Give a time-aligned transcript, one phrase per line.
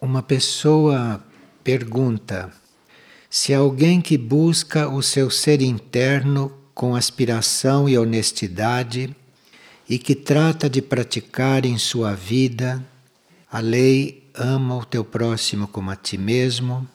[0.00, 1.22] Uma pessoa
[1.62, 2.50] pergunta
[3.28, 9.14] se alguém que busca o seu ser interno com aspiração e honestidade
[9.86, 12.82] e que trata de praticar em sua vida
[13.52, 16.88] a lei ama o teu próximo como a ti mesmo,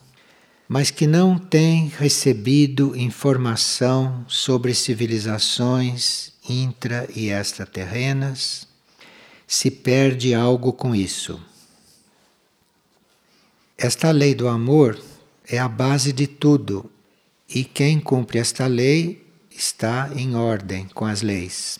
[0.68, 8.66] mas que não tem recebido informação sobre civilizações intra e extraterrenas,
[9.46, 11.40] se perde algo com isso.
[13.78, 14.98] Esta lei do amor
[15.46, 16.90] é a base de tudo
[17.46, 21.78] e quem cumpre esta lei está em ordem com as leis.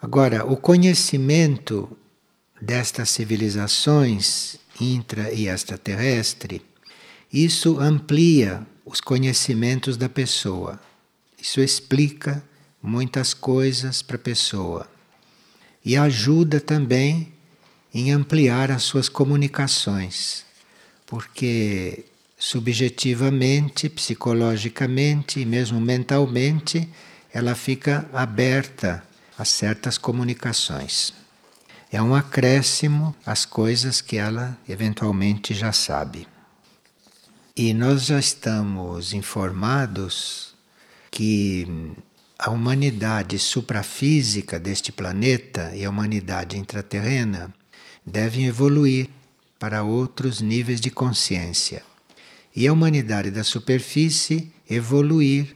[0.00, 1.94] Agora, o conhecimento
[2.58, 6.62] destas civilizações intra e extraterrestre,
[7.30, 10.80] isso amplia os conhecimentos da pessoa.
[11.38, 12.42] Isso explica
[12.82, 14.88] muitas coisas para a pessoa
[15.84, 17.30] e ajuda também
[17.92, 20.48] em ampliar as suas comunicações
[21.10, 22.04] porque
[22.38, 26.88] subjetivamente, psicologicamente e mesmo mentalmente
[27.34, 29.02] ela fica aberta
[29.36, 31.12] a certas comunicações.
[31.90, 36.28] É um acréscimo às coisas que ela eventualmente já sabe.
[37.56, 40.54] E nós já estamos informados
[41.10, 41.66] que
[42.38, 47.52] a humanidade suprafísica deste planeta e a humanidade intraterrena
[48.06, 49.10] devem evoluir
[49.60, 51.82] para outros níveis de consciência.
[52.56, 55.54] E a humanidade da superfície evoluir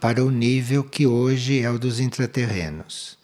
[0.00, 3.18] para o nível que hoje é o dos intraterrenos.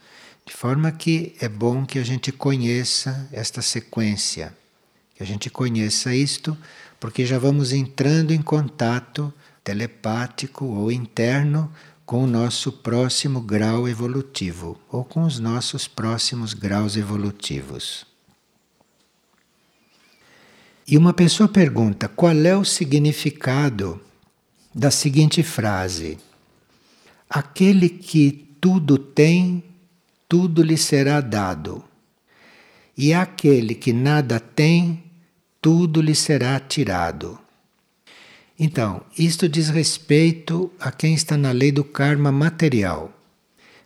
[0.45, 4.53] De forma que é bom que a gente conheça esta sequência,
[5.15, 6.59] que a gente conheça isto,
[6.99, 11.73] porque já vamos entrando em contato telepático ou interno
[12.05, 18.16] com o nosso próximo grau evolutivo ou com os nossos próximos graus evolutivos.
[20.89, 24.01] E uma pessoa pergunta qual é o significado
[24.73, 26.17] da seguinte frase:
[27.29, 29.65] Aquele que tudo tem,
[30.29, 31.83] tudo lhe será dado.
[32.97, 35.03] E aquele que nada tem,
[35.61, 37.37] tudo lhe será tirado.
[38.57, 43.13] Então, isto diz respeito a quem está na lei do karma material,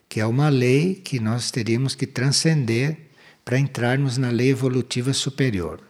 [0.06, 3.08] que é uma lei que nós teríamos que transcender
[3.42, 5.89] para entrarmos na lei evolutiva superior.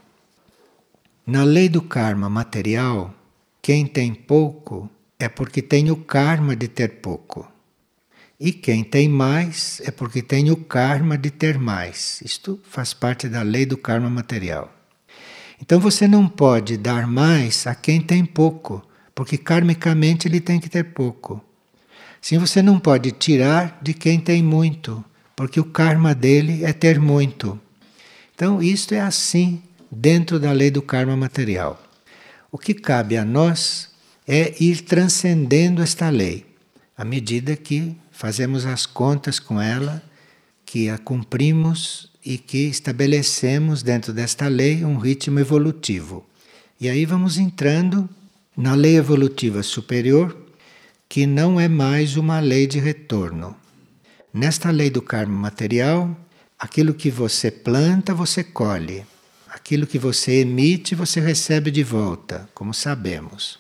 [1.27, 3.15] Na lei do karma material,
[3.61, 4.89] quem tem pouco
[5.19, 7.47] é porque tem o karma de ter pouco.
[8.39, 12.23] E quem tem mais é porque tem o karma de ter mais.
[12.25, 14.73] Isto faz parte da lei do karma material.
[15.61, 18.83] Então você não pode dar mais a quem tem pouco,
[19.15, 21.45] porque karmicamente ele tem que ter pouco.
[22.19, 25.05] Sim, você não pode tirar de quem tem muito,
[25.37, 27.61] porque o karma dele é ter muito.
[28.35, 31.83] Então, isto é assim dentro da lei do karma material.
[32.53, 33.91] O que cabe a nós
[34.27, 36.47] é ir transcendendo esta lei,
[36.97, 40.03] à medida que fazemos as contas com ela,
[40.65, 46.25] que a cumprimos e que estabelecemos dentro desta lei um ritmo evolutivo.
[46.81, 48.09] E aí vamos entrando
[48.57, 50.37] na lei evolutiva superior,
[51.09, 53.57] que não é mais uma lei de retorno.
[54.33, 56.17] Nesta lei do karma material,
[56.59, 59.05] aquilo que você planta, você colhe.
[59.53, 63.59] Aquilo que você emite, você recebe de volta, como sabemos.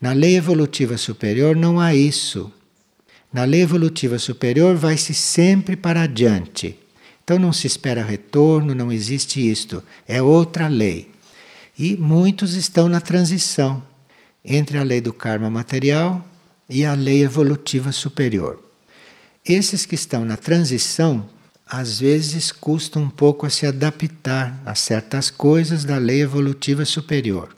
[0.00, 2.52] Na lei evolutiva superior não há isso.
[3.32, 6.78] Na lei evolutiva superior vai-se sempre para adiante.
[7.24, 9.82] Então não se espera retorno, não existe isto.
[10.06, 11.10] É outra lei.
[11.76, 13.82] E muitos estão na transição
[14.44, 16.24] entre a lei do karma material
[16.68, 18.62] e a lei evolutiva superior.
[19.44, 21.28] Esses que estão na transição
[21.66, 27.54] às vezes custa um pouco a se adaptar a certas coisas da lei evolutiva superior.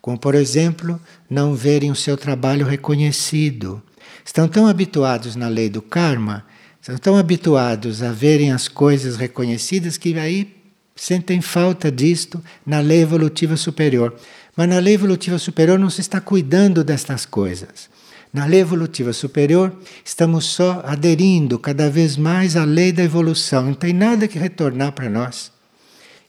[0.00, 1.00] Como, por exemplo,
[1.30, 3.82] não verem o seu trabalho reconhecido.
[4.24, 6.44] Estão tão habituados na lei do karma,
[6.80, 10.54] estão tão habituados a verem as coisas reconhecidas que aí
[10.94, 14.14] sentem falta disto na lei evolutiva superior.
[14.56, 17.88] Mas na lei evolutiva superior não se está cuidando destas coisas.
[18.34, 19.72] Na lei evolutiva superior,
[20.04, 24.90] estamos só aderindo cada vez mais à lei da evolução, não tem nada que retornar
[24.90, 25.52] para nós.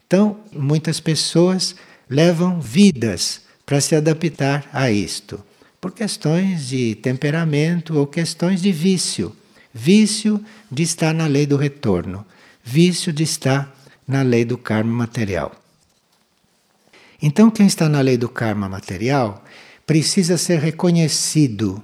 [0.05, 1.75] Então, muitas pessoas
[2.07, 5.43] levam vidas para se adaptar a isto,
[5.81, 9.35] por questões de temperamento ou questões de vício.
[9.73, 10.39] Vício
[10.71, 12.23] de estar na lei do retorno,
[12.63, 13.75] vício de estar
[14.07, 15.59] na lei do karma material.
[17.19, 19.43] Então, quem está na lei do karma material
[19.87, 21.83] precisa ser reconhecido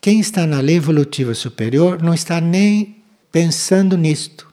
[0.00, 3.02] quem está na lei evolutiva superior não está nem
[3.32, 4.46] pensando nisto,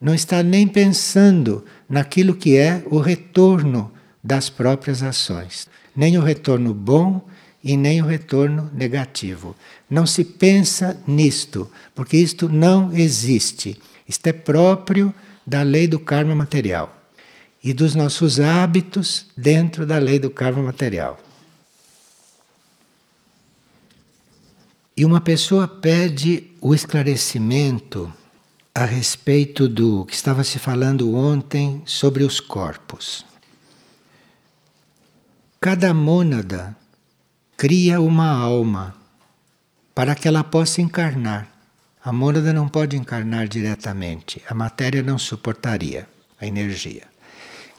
[0.00, 3.90] não está nem pensando naquilo que é o retorno
[4.22, 5.68] das próprias ações.
[5.94, 7.26] Nem o retorno bom
[7.62, 9.54] e nem o retorno negativo.
[9.88, 13.80] Não se pensa nisto, porque isto não existe.
[14.08, 15.14] Isto é próprio
[15.46, 17.02] da lei do karma material
[17.62, 21.18] e dos nossos hábitos dentro da lei do karma material.
[24.96, 28.12] E uma pessoa pede o esclarecimento
[28.72, 33.24] a respeito do que estava se falando ontem sobre os corpos.
[35.60, 36.76] Cada mônada
[37.56, 38.94] cria uma alma
[39.94, 41.48] para que ela possa encarnar.
[42.04, 46.06] A mônada não pode encarnar diretamente, a matéria não suportaria
[46.40, 47.04] a energia.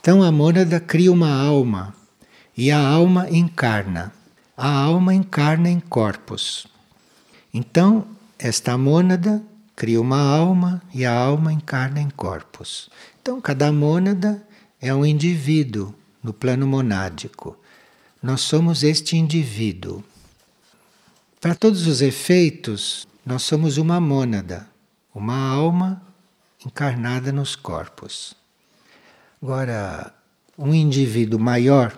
[0.02, 1.94] Então a mônada cria uma alma
[2.58, 4.12] e a alma encarna.
[4.58, 6.75] A alma encarna em corpos.
[7.58, 8.06] Então,
[8.38, 9.42] esta mônada
[9.78, 12.90] cria uma alma e a alma encarna em corpos.
[13.22, 14.46] Então, cada mônada
[14.82, 17.58] é um indivíduo no plano monádico.
[18.22, 20.04] Nós somos este indivíduo.
[21.40, 24.68] Para todos os efeitos, nós somos uma mônada,
[25.14, 26.02] uma alma
[26.66, 28.36] encarnada nos corpos.
[29.42, 30.14] Agora,
[30.58, 31.98] um indivíduo maior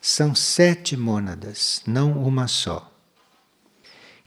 [0.00, 2.95] são sete mônadas, não uma só.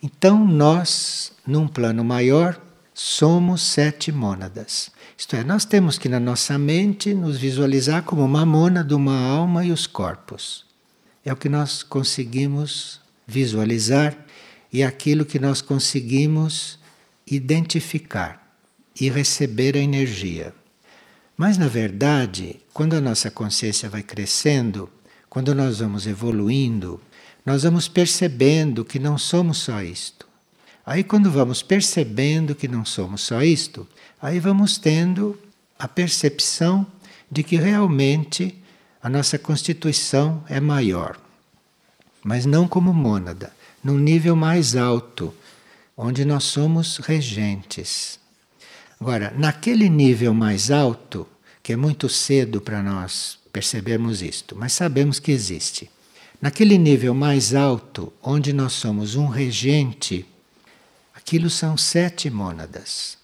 [0.02, 2.60] Então, nós, num plano maior,
[2.94, 4.92] somos sete mônadas.
[5.18, 9.66] Isto é, nós temos que na nossa mente nos visualizar como uma mônada, uma alma
[9.66, 10.70] e os corpos
[11.30, 14.18] é o que nós conseguimos visualizar
[14.72, 16.80] e aquilo que nós conseguimos
[17.30, 18.58] identificar
[19.00, 20.54] e receber a energia.
[21.38, 24.90] Mas, na verdade, quando a nossa consciência vai crescendo,
[25.30, 27.00] quando nós vamos evoluindo,
[27.50, 30.28] nós vamos percebendo que não somos só isto.
[30.86, 33.88] Aí, quando vamos percebendo que não somos só isto,
[34.22, 35.36] aí vamos tendo
[35.80, 36.86] a percepção
[37.32, 38.56] de que realmente
[39.02, 41.20] a nossa constituição é maior.
[42.24, 43.52] Mas não como mônada,
[43.84, 45.34] num nível mais alto,
[45.98, 48.20] onde nós somos regentes.
[49.02, 51.28] Agora, naquele nível mais alto,
[51.64, 55.90] que é muito cedo para nós percebermos isto, mas sabemos que existe.
[56.42, 60.26] Naquele nível mais alto, onde nós somos um regente,
[61.14, 63.18] aquilo são sete mônadas.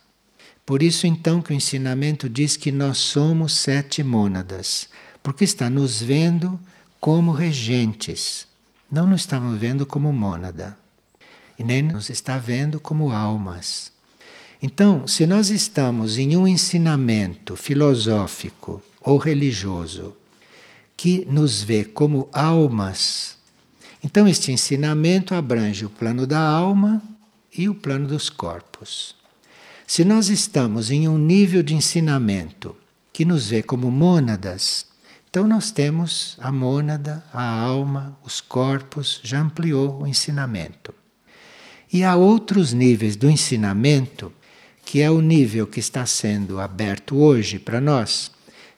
[0.65, 4.89] Por isso, então, que o ensinamento diz que nós somos sete mônadas
[5.25, 6.59] porque está nos vendo
[6.99, 8.45] como regentes,
[8.91, 10.77] não nos estamos vendo como mônada,
[11.57, 13.91] e nem nos está vendo como almas.
[14.61, 20.15] Então, se nós estamos em um ensinamento filosófico ou religioso
[20.97, 23.35] que nos vê como almas,
[24.05, 27.01] então este ensinamento abrange o plano da alma
[27.57, 29.15] e o plano dos corpos.
[29.87, 32.75] Se nós estamos em um nível de ensinamento
[33.11, 34.85] que nos vê como mônadas,
[35.27, 40.93] então nós temos a mônada, a alma, os corpos, já ampliou o ensinamento.
[41.91, 44.31] E há outros níveis do ensinamento,
[44.85, 48.31] que é o nível que está sendo aberto hoje para nós,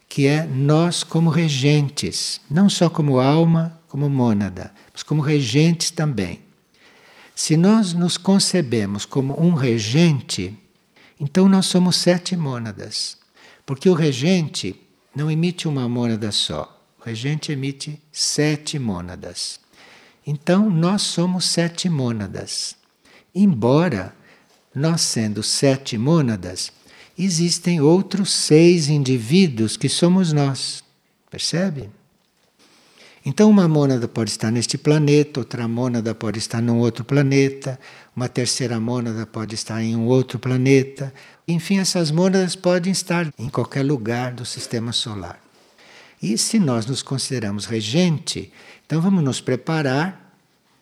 [0.08, 6.42] que é nós como regentes, não só como alma, como mônada, mas como regentes também.
[7.36, 10.58] Se nós nos concebemos como um regente,
[11.20, 13.18] então nós somos sete mônadas,
[13.66, 14.76] porque o regente
[15.16, 16.80] não emite uma mônada só.
[17.00, 19.60] O regente emite sete mônadas.
[20.26, 22.76] Então, nós somos sete mônadas.
[23.34, 24.14] Embora
[24.76, 26.72] nós sendo sete mônadas,
[27.18, 30.84] existem outros seis indivíduos que somos nós.
[31.30, 31.90] Percebe?
[33.26, 37.78] Então, uma mônada pode estar neste planeta, outra mônada pode estar num outro planeta,
[38.16, 41.14] uma terceira mônada pode estar em um outro planeta.
[41.46, 45.42] Enfim, essas mônadas podem estar em qualquer lugar do sistema solar.
[46.22, 48.52] E se nós nos consideramos regente,
[48.86, 50.34] então vamos nos preparar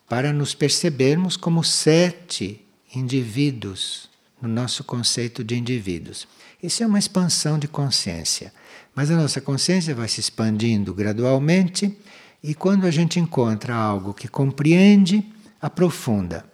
[0.08, 2.64] para nos percebermos como sete
[2.94, 4.08] indivíduos
[4.40, 6.26] no nosso conceito de indivíduos.
[6.62, 8.52] Isso é uma expansão de consciência,
[8.94, 11.96] mas a nossa consciência vai se expandindo gradualmente
[12.42, 15.24] e quando a gente encontra algo que compreende,
[15.60, 16.44] aprofunda.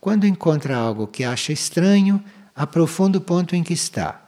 [0.00, 2.22] Quando encontra algo que acha estranho,
[2.54, 4.22] aprofunda o ponto em que está.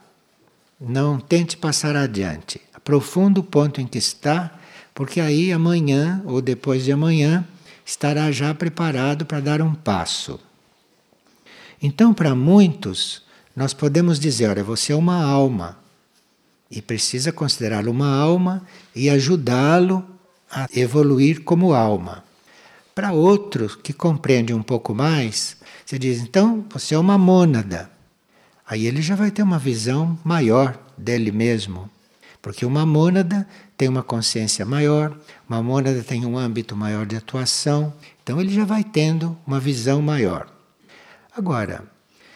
[0.79, 2.59] Não tente passar adiante.
[2.73, 4.51] Aprofunda o ponto em que está,
[4.93, 7.45] porque aí amanhã ou depois de amanhã
[7.85, 10.39] estará já preparado para dar um passo.
[11.81, 13.23] Então, para muitos,
[13.55, 15.79] nós podemos dizer: olha, você é uma alma
[16.69, 20.05] e precisa considerá-lo uma alma e ajudá-lo
[20.49, 22.23] a evoluir como alma.
[22.93, 27.89] Para outros que compreendem um pouco mais, você diz: então você é uma mônada.
[28.67, 31.89] Aí ele já vai ter uma visão maior dele mesmo.
[32.41, 35.15] Porque uma mônada tem uma consciência maior,
[35.47, 40.01] uma mônada tem um âmbito maior de atuação, então ele já vai tendo uma visão
[40.01, 40.47] maior.
[41.35, 41.85] Agora,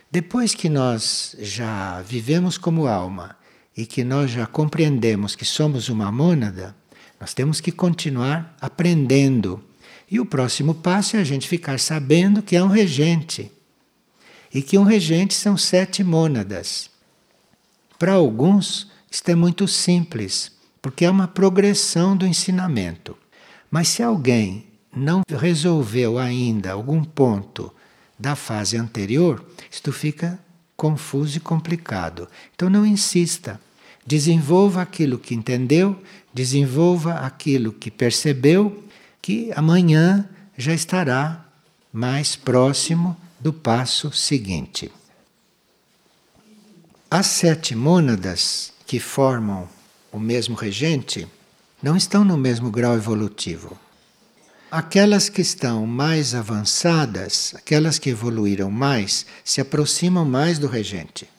[0.10, 3.36] depois que nós já vivemos como alma
[3.75, 6.74] e que nós já compreendemos que somos uma mônada,
[7.20, 9.62] nós temos que continuar aprendendo.
[10.10, 13.52] E o próximo passo é a gente ficar sabendo que é um regente.
[14.54, 16.90] E que um regente são sete mônadas.
[18.00, 23.18] Para alguns, isto é muito simples, porque é uma progressão do ensinamento.
[23.70, 27.75] Mas se alguém não resolveu ainda algum ponto
[28.17, 30.39] da fase anterior, isto fica
[30.75, 32.27] confuso e complicado.
[32.53, 33.60] Então não insista.
[34.05, 36.00] Desenvolva aquilo que entendeu,
[36.34, 38.84] desenvolva aquilo que percebeu,
[39.22, 41.45] que amanhã já estará
[41.91, 44.91] mais próximo do passo seguinte.
[47.10, 49.67] As sete mônadas que formam
[50.12, 51.27] o mesmo regente
[51.81, 53.79] não estão no mesmo grau evolutivo.
[54.72, 61.29] Aquelas que estão mais avançadas, aquelas que evoluíram mais, se aproximam mais do regente.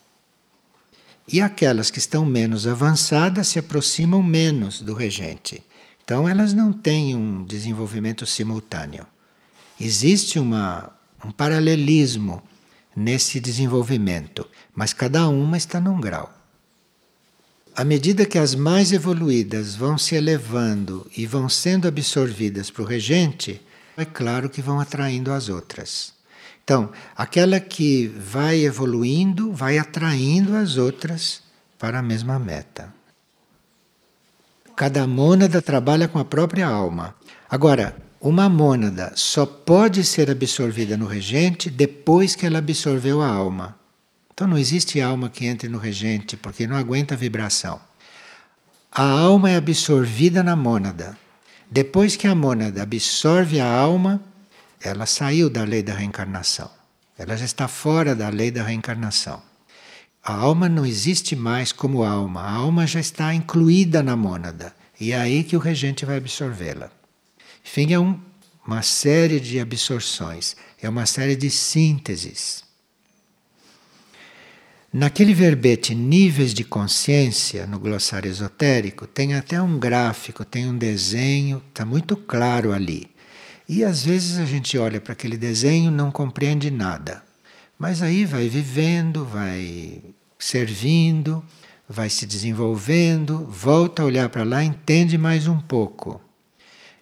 [1.26, 5.62] E aquelas que estão menos avançadas se aproximam menos do regente.
[6.04, 9.04] Então elas não têm um desenvolvimento simultâneo.
[9.78, 10.92] Existe uma,
[11.24, 12.40] um paralelismo
[12.94, 16.32] nesse desenvolvimento, mas cada uma está num grau.
[17.76, 22.86] À medida que as mais evoluídas vão se elevando e vão sendo absorvidas para o
[22.86, 23.60] regente,
[23.98, 26.14] é claro que vão atraindo as outras.
[26.64, 31.42] Então, aquela que vai evoluindo vai atraindo as outras
[31.78, 32.94] para a mesma meta.
[34.74, 37.14] Cada mônada trabalha com a própria alma.
[37.46, 43.76] Agora, uma mônada só pode ser absorvida no regente depois que ela absorveu a alma.
[44.36, 47.80] Então não existe alma que entre no regente, porque não aguenta a vibração.
[48.92, 51.16] A alma é absorvida na mônada.
[51.70, 54.20] Depois que a mônada absorve a alma,
[54.78, 56.70] ela saiu da lei da reencarnação.
[57.16, 59.42] Ela já está fora da lei da reencarnação.
[60.22, 62.42] A alma não existe mais como alma.
[62.42, 64.76] A alma já está incluída na mônada.
[65.00, 66.90] E é aí que o regente vai absorvê-la.
[67.64, 68.20] Enfim, é um,
[68.66, 72.65] uma série de absorções, é uma série de sínteses.
[74.92, 81.62] Naquele verbete níveis de consciência, no glossário esotérico, tem até um gráfico, tem um desenho,
[81.68, 83.10] está muito claro ali.
[83.68, 87.22] E às vezes a gente olha para aquele desenho e não compreende nada.
[87.78, 90.00] Mas aí vai vivendo, vai
[90.38, 91.44] servindo,
[91.88, 96.20] vai se desenvolvendo, volta a olhar para lá, entende mais um pouco.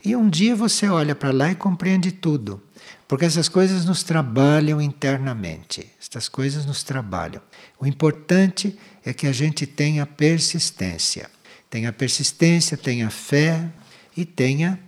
[0.05, 2.62] E um dia você olha para lá e compreende tudo.
[3.07, 5.91] Porque essas coisas nos trabalham internamente.
[6.01, 7.43] Estas coisas nos trabalham.
[7.79, 11.31] O importante é que a gente tenha persistência.
[11.69, 13.69] Tenha persistência, tenha fé
[14.17, 14.79] e tenha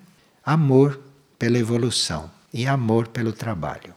[0.45, 1.01] amor
[1.39, 3.95] pela evolução e amor pelo trabalho.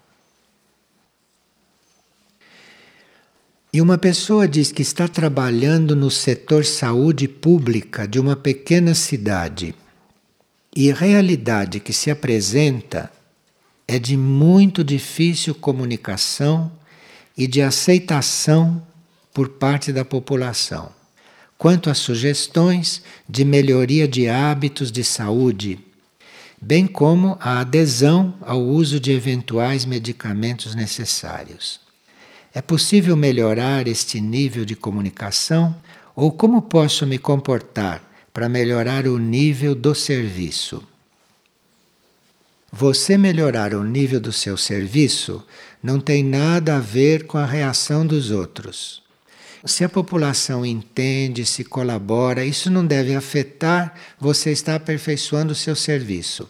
[3.71, 9.75] E uma pessoa diz que está trabalhando no setor saúde pública de uma pequena cidade.
[10.75, 13.11] E a realidade que se apresenta
[13.91, 16.71] é de muito difícil comunicação
[17.35, 18.83] e de aceitação
[19.33, 20.91] por parte da população,
[21.57, 25.79] quanto às sugestões de melhoria de hábitos de saúde,
[26.61, 31.79] bem como a adesão ao uso de eventuais medicamentos necessários.
[32.53, 35.75] É possível melhorar este nível de comunicação
[36.15, 40.87] ou como posso me comportar para melhorar o nível do serviço?
[42.71, 45.43] Você melhorar o nível do seu serviço
[45.81, 49.01] não tem nada a ver com a reação dos outros.
[49.65, 55.75] Se a população entende, se colabora, isso não deve afetar você estar aperfeiçoando o seu
[55.75, 56.47] serviço.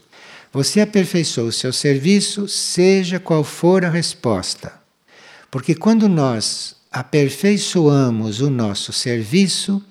[0.52, 4.74] Você aperfeiçoa o seu serviço, seja qual for a resposta.
[5.50, 9.82] Porque quando nós aperfeiçoamos o nosso serviço,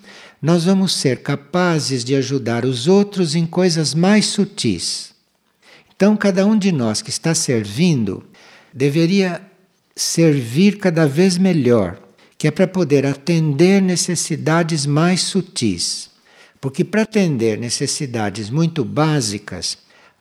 [0.42, 5.17] nós vamos ser capazes de ajudar os outros em coisas mais sutis.
[5.98, 8.24] Então, cada um de nós que está servindo
[8.72, 9.42] deveria
[9.96, 11.98] servir cada vez melhor,
[12.38, 16.08] que é para poder atender necessidades mais sutis.
[16.60, 19.76] Porque para atender necessidades muito básicas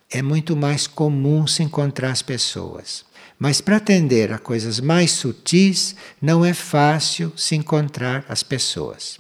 [0.10, 3.06] é muito mais comum se encontrar as pessoas.
[3.38, 9.20] Mas para atender a coisas mais sutis não é fácil se encontrar as pessoas.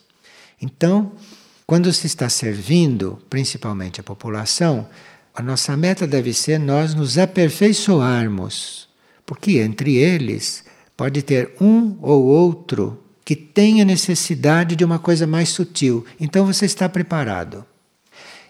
[0.59, 1.11] Então,
[1.67, 4.89] quando se está servindo, principalmente a população,
[5.37, 8.89] a nossa meta deve ser nós nos aperfeiçoarmos,
[9.23, 10.65] porque entre eles
[10.97, 16.03] pode ter um ou outro que tenha necessidade de uma coisa mais sutil.
[16.19, 17.63] Então você está preparado.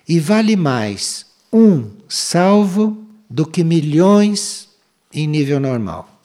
[0.07, 4.69] E vale mais um salvo do que milhões
[5.11, 6.21] em nível normal.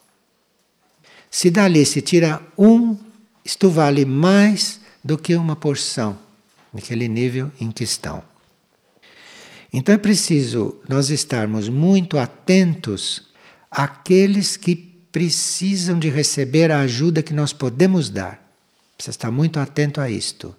[1.29, 2.97] Se dali se tira um,
[3.45, 6.17] isto vale mais do que uma porção
[6.73, 8.32] naquele nível em que estão.
[9.73, 13.23] Então é preciso nós estarmos muito atentos
[13.71, 14.77] àqueles que
[15.11, 18.43] precisam de receber a ajuda que nós podemos dar.
[18.97, 20.55] Precisa estar muito atento a isto.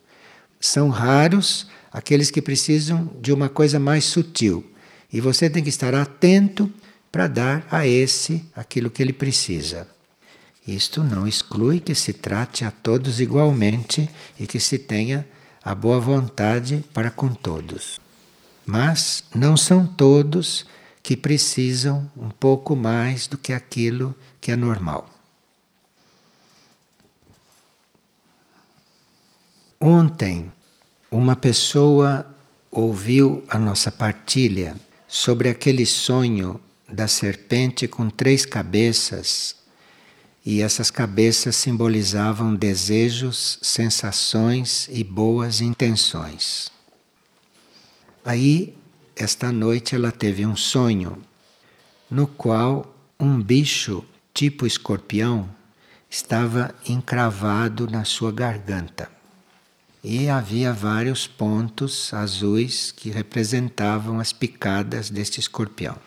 [0.60, 4.66] São raros aqueles que precisam de uma coisa mais sutil.
[5.12, 6.72] E você tem que estar atento
[7.12, 9.88] para dar a esse aquilo que ele precisa.
[10.68, 15.28] Isto não exclui que se trate a todos igualmente e que se tenha
[15.64, 18.03] a boa vontade para com todos.
[18.66, 20.66] Mas não são todos
[21.02, 25.10] que precisam um pouco mais do que aquilo que é normal.
[29.80, 30.50] Ontem,
[31.12, 32.26] uma pessoa
[32.72, 34.76] ouviu a nossa partilha
[35.08, 39.56] sobre aquele sonho da serpente com três cabeças,
[40.46, 46.73] e essas cabeças simbolizavam desejos, sensações e boas intenções.
[48.26, 48.74] Aí,
[49.16, 51.22] esta noite, ela teve um sonho
[52.10, 54.04] no qual um bicho
[54.34, 55.50] tipo escorpião
[56.10, 59.12] estava encravado na sua garganta.
[60.02, 65.98] E havia vários pontos azuis que representavam as picadas deste escorpião.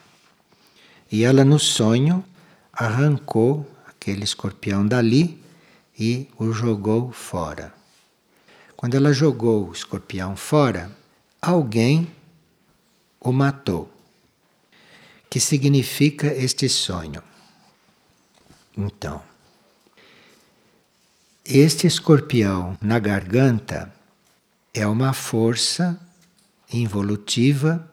[1.13, 2.25] E ela, no sonho,
[2.73, 5.43] arrancou aquele escorpião dali
[5.99, 7.75] e o jogou fora.
[8.75, 10.96] Quando ela jogou o escorpião fora,
[11.47, 12.09] alguém
[13.21, 13.89] o matou.
[15.31, 17.23] Que significa este sonho?
[18.77, 19.23] Então,
[21.45, 23.95] este escorpião na garganta
[24.75, 25.99] é uma força
[26.73, 27.89] involutiva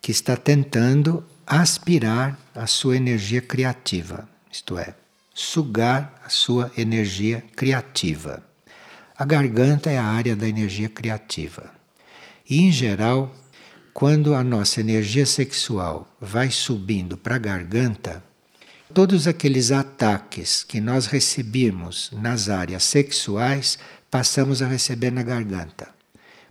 [0.00, 4.94] que está tentando aspirar a sua energia criativa, isto é,
[5.34, 8.42] sugar a sua energia criativa.
[9.16, 11.81] A garganta é a área da energia criativa.
[12.52, 13.34] E, em geral,
[13.94, 18.22] quando a nossa energia sexual vai subindo para a garganta,
[18.92, 23.78] todos aqueles ataques que nós recebemos nas áreas sexuais
[24.10, 25.88] passamos a receber na garganta.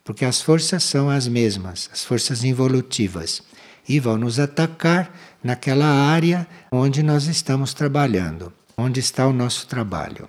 [0.03, 3.43] Porque as forças são as mesmas, as forças involutivas,
[3.87, 10.27] e vão nos atacar naquela área onde nós estamos trabalhando, onde está o nosso trabalho.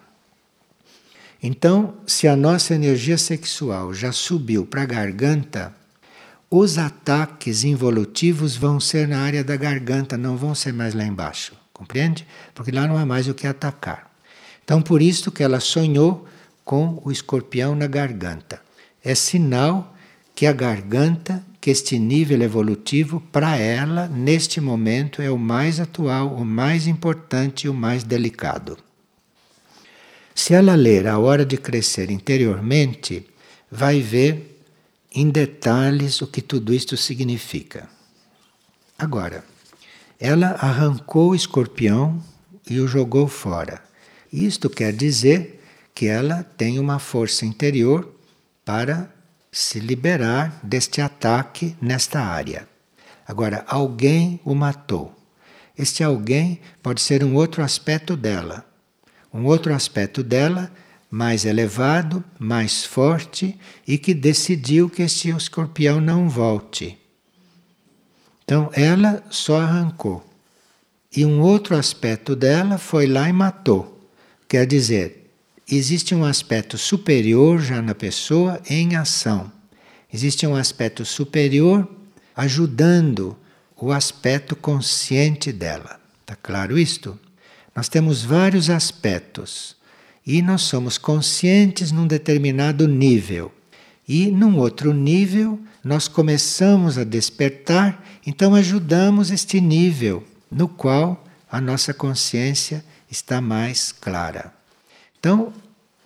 [1.43, 5.75] Então, se a nossa energia sexual já subiu para a garganta,
[6.49, 11.53] os ataques involutivos vão ser na área da garganta, não vão ser mais lá embaixo.
[11.73, 12.25] Compreende?
[12.55, 14.09] Porque lá não há mais o que atacar.
[14.63, 16.29] Então, por isso que ela sonhou
[16.65, 18.61] com o escorpião na garganta.
[19.03, 19.97] É sinal
[20.37, 26.29] que a garganta, que este nível evolutivo, para ela, neste momento, é o mais atual,
[26.35, 28.79] o mais importante e o mais delicado.
[30.35, 33.27] Se ela ler A Hora de Crescer interiormente,
[33.71, 34.65] vai ver
[35.15, 37.89] em detalhes o que tudo isto significa.
[38.99, 39.45] Agora,
[40.19, 42.23] ela arrancou o escorpião
[42.69, 43.83] e o jogou fora.
[44.33, 45.63] Isto quer dizer
[45.95, 48.11] que ela tem uma força interior
[48.65, 49.13] para
[49.51, 52.67] se liberar deste ataque nesta área.
[53.27, 55.15] Agora, alguém o matou.
[55.77, 58.72] Este alguém pode ser um outro aspecto dela
[59.33, 60.71] um outro aspecto dela
[61.11, 66.99] mais elevado, mais forte e que decidiu que esse escorpião não volte.
[68.45, 70.27] Então ela só arrancou.
[71.15, 74.09] E um outro aspecto dela foi lá e matou.
[74.49, 75.31] Quer dizer,
[75.71, 79.53] existe um aspecto superior já na pessoa em ação.
[80.13, 81.89] Existe um aspecto superior
[82.35, 83.37] ajudando
[83.77, 86.01] o aspecto consciente dela.
[86.23, 87.19] Está claro isto?
[87.75, 89.77] Nós temos vários aspectos
[90.27, 93.53] e nós somos conscientes num determinado nível.
[94.07, 101.61] E num outro nível, nós começamos a despertar, então ajudamos este nível no qual a
[101.61, 104.53] nossa consciência está mais clara.
[105.19, 105.53] Então,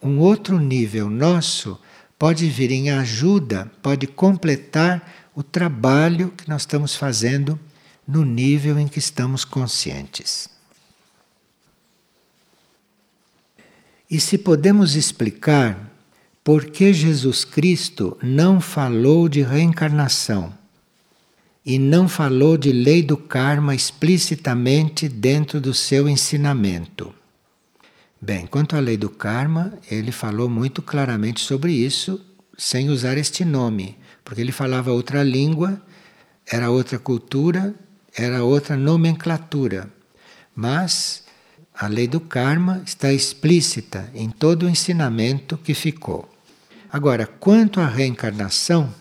[0.02, 1.79] um outro nível nosso
[2.18, 7.59] pode vir em ajuda, pode completar o trabalho que nós estamos fazendo
[8.07, 10.55] no nível em que estamos conscientes.
[14.08, 15.90] E se podemos explicar
[16.44, 20.54] por que Jesus Cristo não falou de reencarnação
[21.64, 27.12] e não falou de lei do karma explicitamente dentro do seu ensinamento?
[28.22, 32.24] Bem, quanto à lei do karma, ele falou muito claramente sobre isso,
[32.56, 35.82] sem usar este nome, porque ele falava outra língua,
[36.46, 37.74] era outra cultura,
[38.16, 39.90] era outra nomenclatura.
[40.54, 41.25] Mas
[41.78, 46.28] a lei do karma está explícita em todo o ensinamento que ficou.
[46.90, 48.92] Agora, quanto à reencarnação,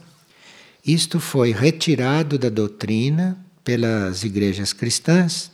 [0.85, 5.51] isto foi retirado da doutrina pelas igrejas cristãs.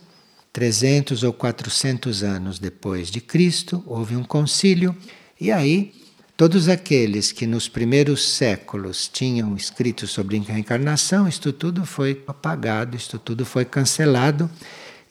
[0.52, 4.94] 300 ou 400 anos depois de Cristo, houve um concílio,
[5.40, 5.94] e aí
[6.36, 13.18] todos aqueles que nos primeiros séculos tinham escrito sobre reencarnação, isto tudo foi apagado, isto
[13.18, 14.50] tudo foi cancelado,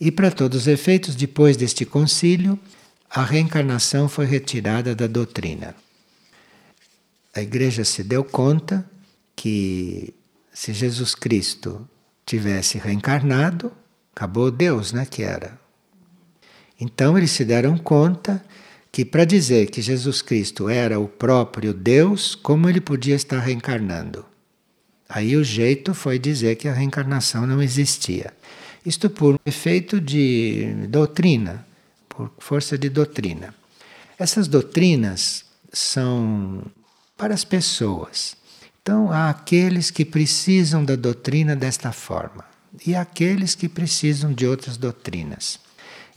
[0.02, 2.58] e para todos os efeitos, depois deste concílio,
[3.08, 5.76] a reencarnação foi retirada da doutrina.
[7.36, 8.84] A igreja se deu conta
[9.36, 10.12] que
[10.52, 11.88] se Jesus Cristo
[12.26, 13.72] tivesse reencarnado,
[14.16, 15.60] acabou Deus, né, que era.
[16.80, 18.44] Então eles se deram conta
[18.92, 24.26] que para dizer que Jesus Cristo era o próprio Deus, como ele podia estar reencarnando?
[25.08, 28.34] Aí o jeito foi dizer que a reencarnação não existia.
[28.86, 31.66] Isto por efeito de doutrina,
[32.10, 33.54] por força de doutrina.
[34.18, 36.64] Essas doutrinas são
[37.18, 38.36] para as pessoas.
[38.82, 42.44] Então, há aqueles que precisam da doutrina desta forma
[42.86, 45.60] e há aqueles que precisam de outras doutrinas.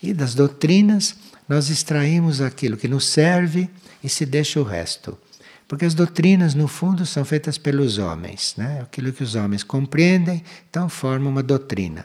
[0.03, 1.15] E das doutrinas,
[1.49, 3.69] nós extraímos aquilo que nos serve
[4.03, 5.19] e se deixa o resto.
[5.67, 8.55] Porque as doutrinas, no fundo, são feitas pelos homens.
[8.57, 8.81] Né?
[8.83, 12.05] Aquilo que os homens compreendem, então formam uma doutrina.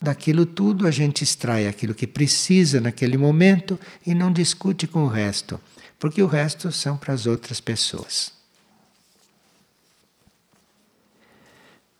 [0.00, 5.08] Daquilo tudo, a gente extrai aquilo que precisa naquele momento e não discute com o
[5.08, 5.60] resto,
[5.98, 8.32] porque o resto são para as outras pessoas.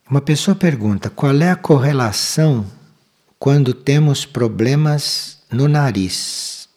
[0.08, 2.64] Uma pessoa pergunta qual é a correlação
[3.38, 6.68] quando temos problemas no nariz,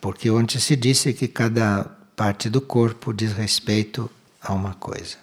[0.00, 1.84] porque ontem se disse que cada
[2.16, 4.10] parte do corpo diz respeito
[4.40, 5.16] a uma coisa.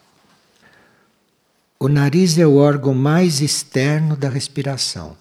[1.79, 5.17] O nariz é o órgão mais externo da respiração.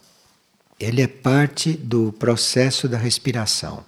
[0.79, 3.85] Ele é parte do processo da respiração.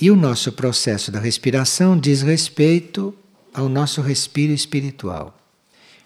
[0.00, 3.14] E o nosso processo da respiração diz respeito
[3.52, 5.38] ao nosso respiro espiritual.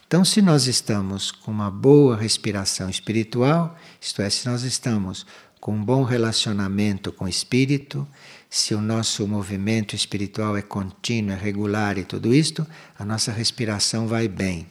[0.06, 5.26] Então, se nós estamos com uma boa respiração espiritual, isto é, se nós estamos
[5.60, 8.06] com um bom relacionamento com o espírito,
[8.48, 12.66] se o nosso movimento espiritual é contínuo, é regular e tudo isto,
[12.98, 14.66] a nossa respiração vai bem.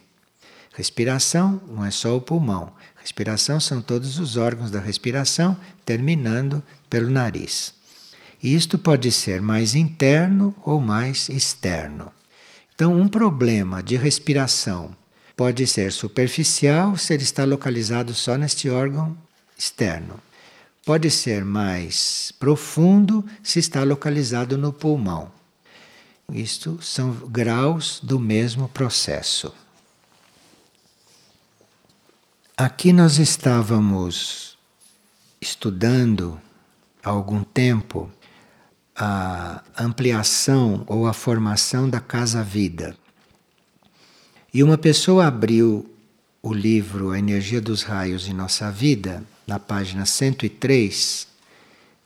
[0.73, 2.71] Respiração não é só o pulmão,
[3.07, 7.73] respiração são todos os órgãos da respiração, terminando pelo nariz.
[8.43, 12.11] Isto pode ser mais interno ou mais externo.
[12.75, 14.93] Então, um problema de respiração
[15.37, 19.17] pode ser superficial se ele está localizado só neste órgão
[19.57, 20.19] externo.
[20.85, 25.31] Pode ser mais profundo se está localizado no pulmão.
[26.29, 29.53] Isto são graus do mesmo processo.
[32.59, 34.57] Aqui nós estávamos
[35.39, 36.41] estudando
[37.03, 38.11] há algum tempo
[38.95, 42.97] a ampliação ou a formação da casa-vida.
[44.51, 45.87] E uma pessoa abriu
[46.41, 51.27] o livro A Energia dos Raios em Nossa Vida, na página 103,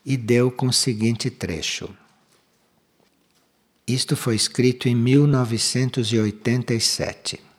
[0.06, 1.90] e deu com o seguinte trecho.
[3.88, 7.51] Isto foi escrito em 1987.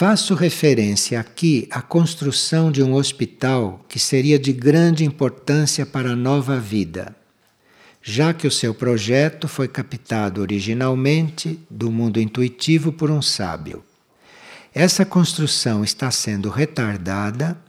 [0.00, 6.16] Faço referência aqui à construção de um hospital que seria de grande importância para a
[6.16, 7.14] nova vida
[8.00, 13.84] já que o seu projeto foi captado originalmente do mundo intuitivo por um sábio.
[14.74, 17.62] Essa construção está sendo retardada,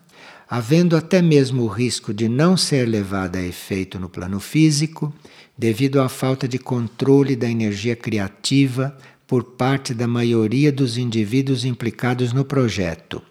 [0.49, 5.13] havendo até mesmo o risco de não ser levada a efeito no plano físico,
[5.57, 8.97] devido à falta de controle da energia criativa
[9.31, 13.21] por parte da maioria dos indivíduos implicados no projeto.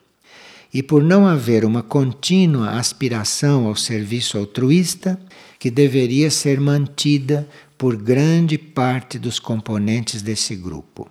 [0.72, 5.20] E por não haver uma contínua aspiração ao serviço altruísta,
[5.58, 11.06] que deveria ser mantida por grande parte dos componentes desse grupo.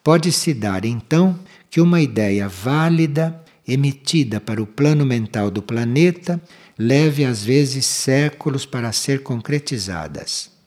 [0.00, 1.36] Pode-se dar, então,
[1.68, 6.40] que uma ideia válida, emitida para o plano mental do planeta,
[6.78, 10.59] leve às vezes séculos para ser concretizadas.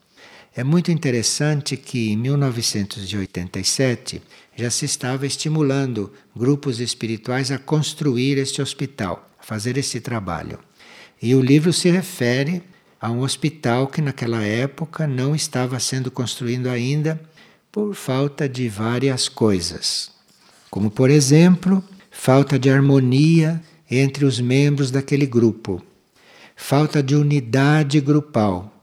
[0.56, 4.22] É muito interessante que em 1987
[4.56, 10.60] já se estava estimulando grupos espirituais a construir este hospital, a fazer esse trabalho.
[11.20, 12.62] E o livro se refere
[13.00, 17.20] a um hospital que naquela época não estava sendo construído ainda
[17.72, 20.12] por falta de várias coisas.
[20.70, 25.82] Como, por exemplo, falta de harmonia entre os membros daquele grupo,
[26.54, 28.73] falta de unidade grupal.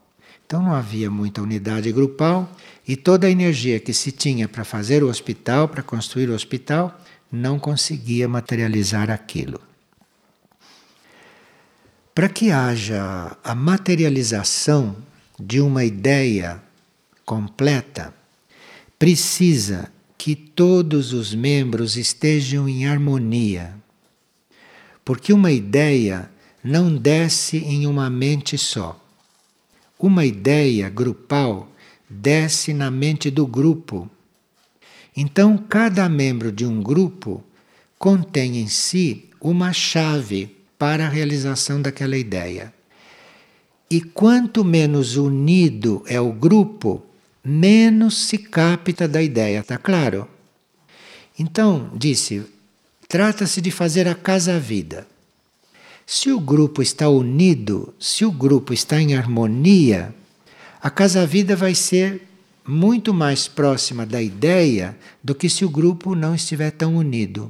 [0.51, 2.51] Então não havia muita unidade grupal
[2.85, 6.99] e toda a energia que se tinha para fazer o hospital, para construir o hospital,
[7.31, 9.61] não conseguia materializar aquilo.
[12.13, 14.97] Para que haja a materialização
[15.39, 16.61] de uma ideia
[17.25, 18.13] completa,
[18.99, 23.73] precisa que todos os membros estejam em harmonia.
[25.05, 26.29] Porque uma ideia
[26.61, 29.00] não desce em uma mente só.
[30.01, 31.71] Uma ideia grupal
[32.09, 34.09] desce na mente do grupo.
[35.15, 37.43] Então, cada membro de um grupo
[37.99, 42.73] contém em si uma chave para a realização daquela ideia.
[43.91, 47.05] E quanto menos unido é o grupo,
[47.43, 50.27] menos se capta da ideia, está claro?
[51.37, 52.43] Então, disse,
[53.07, 55.10] trata-se de fazer a casa-vida.
[56.13, 60.13] Se o grupo está unido, se o grupo está em harmonia,
[60.81, 62.27] a casa-vida vai ser
[62.67, 67.49] muito mais próxima da ideia do que se o grupo não estiver tão unido.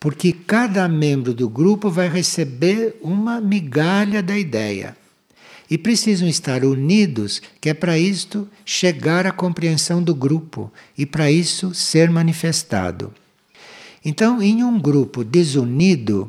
[0.00, 4.96] Porque cada membro do grupo vai receber uma migalha da ideia.
[5.70, 11.30] E precisam estar unidos, que é para isto chegar à compreensão do grupo e para
[11.30, 13.14] isso ser manifestado.
[14.04, 16.28] Então, em um grupo desunido,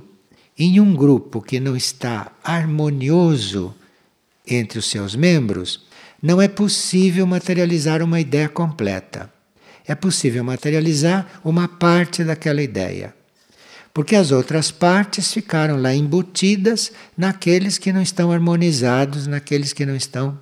[0.57, 3.73] em um grupo que não está harmonioso
[4.45, 5.85] entre os seus membros,
[6.21, 9.31] não é possível materializar uma ideia completa.
[9.85, 13.13] É possível materializar uma parte daquela ideia
[13.97, 19.95] porque as outras partes ficaram lá embutidas naqueles que não estão harmonizados, naqueles que não
[19.95, 20.39] estão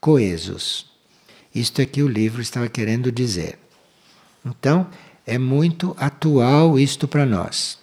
[0.00, 0.86] coesos.
[1.54, 3.58] Isto é que o livro estava querendo dizer.
[4.42, 4.86] Então,
[5.26, 7.78] é muito atual isto para nós.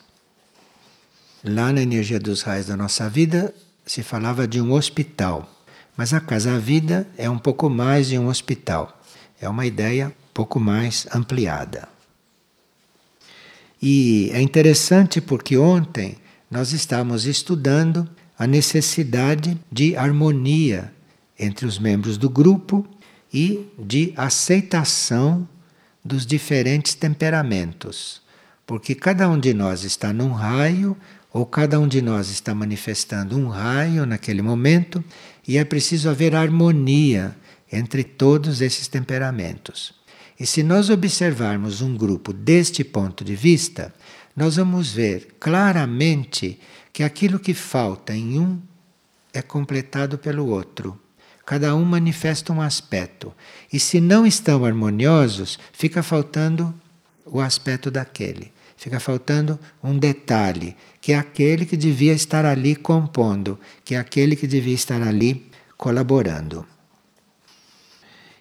[1.43, 3.53] Lá na energia dos raios da nossa vida
[3.85, 5.49] se falava de um hospital,
[5.95, 9.01] mas a Casa Vida é um pouco mais de um hospital.
[9.39, 11.87] É uma ideia um pouco mais ampliada.
[13.81, 16.17] E é interessante porque ontem
[16.49, 20.91] nós estávamos estudando a necessidade de harmonia
[21.37, 22.87] entre os membros do grupo
[23.31, 25.47] e de aceitação
[26.03, 28.21] dos diferentes temperamentos.
[28.65, 30.97] Porque cada um de nós está num raio,
[31.33, 35.03] ou cada um de nós está manifestando um raio naquele momento,
[35.47, 37.35] e é preciso haver harmonia
[37.71, 39.93] entre todos esses temperamentos.
[40.39, 43.93] E se nós observarmos um grupo deste ponto de vista,
[44.35, 46.59] nós vamos ver claramente
[46.93, 48.59] que aquilo que falta em um
[49.33, 50.99] é completado pelo outro.
[51.45, 53.33] Cada um manifesta um aspecto.
[53.71, 56.73] E se não estão harmoniosos, fica faltando
[57.25, 58.51] o aspecto daquele.
[58.75, 60.75] Fica faltando um detalhe,
[61.07, 65.49] que é aquele que devia estar ali compondo, que é aquele que devia estar ali
[65.77, 66.67] colaborando.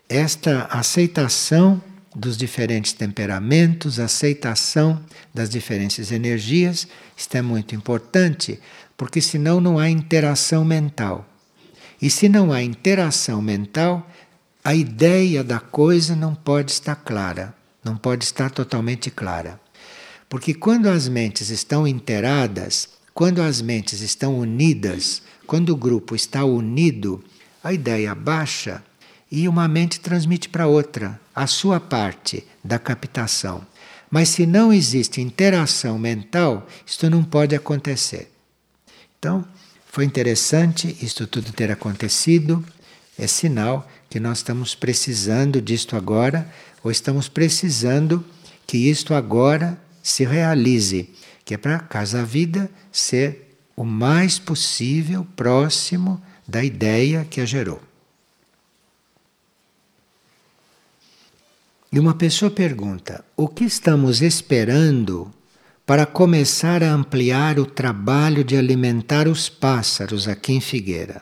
[0.09, 1.81] Esta aceitação
[2.13, 5.01] dos diferentes temperamentos, aceitação
[5.33, 8.59] das diferentes energias, isto é muito importante,
[8.97, 11.25] porque senão não há interação mental.
[12.03, 14.11] E se não há interação mental,
[14.65, 19.61] a ideia da coisa não pode estar clara, não pode estar totalmente clara.
[20.29, 26.45] Porque quando as mentes estão inteiradas, quando as mentes estão unidas, quando o grupo está
[26.45, 27.23] unido,
[27.63, 28.83] a ideia baixa
[29.31, 33.67] e uma mente transmite para outra a sua parte da captação.
[34.11, 38.31] Mas se não existe interação mental, isto não pode acontecer.
[39.19, 39.45] Então,
[39.87, 42.65] foi interessante isto tudo ter acontecido.
[43.19, 46.53] É sinal que nós estamos precisando disto agora,
[46.85, 48.25] ou estamos precisando
[48.67, 51.11] que isto agora se realize,
[51.45, 57.45] que é para a Casa Vida ser o mais possível próximo da ideia que a
[57.45, 57.83] gerou.
[61.91, 65.35] E uma pessoa pergunta: o que estamos esperando
[65.85, 71.21] para começar a ampliar o trabalho de alimentar os pássaros aqui em Figueira?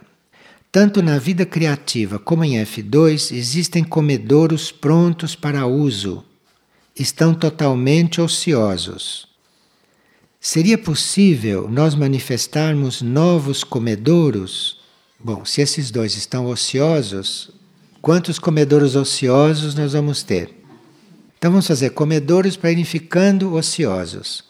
[0.71, 6.23] Tanto na vida criativa como em F2 existem comedouros prontos para uso.
[6.97, 9.27] Estão totalmente ociosos.
[10.41, 14.79] Seria possível nós manifestarmos novos comedouros?
[15.19, 17.51] Bom, se esses dois estão ociosos,
[18.03, 20.55] quantos comedouros ociosos nós vamos ter?
[21.39, 24.45] Então vamos fazer comedores para irem ficando ociosos.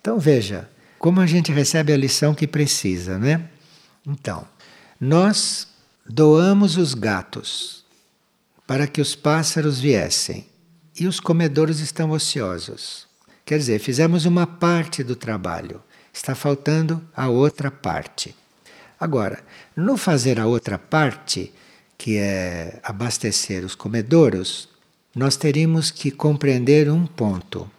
[0.00, 3.48] Então veja como a gente recebe a lição que precisa, né?
[4.06, 4.46] Então,
[4.98, 5.68] nós
[6.08, 7.84] doamos os gatos
[8.66, 10.46] para que os pássaros viessem
[10.98, 13.06] e os comedores estão ociosos.
[13.44, 18.34] Quer dizer, fizemos uma parte do trabalho, está faltando a outra parte.
[18.98, 19.42] Agora,
[19.76, 21.52] no fazer a outra parte,
[21.98, 24.68] que é abastecer os comedouros,
[25.14, 27.70] nós teríamos que compreender um ponto.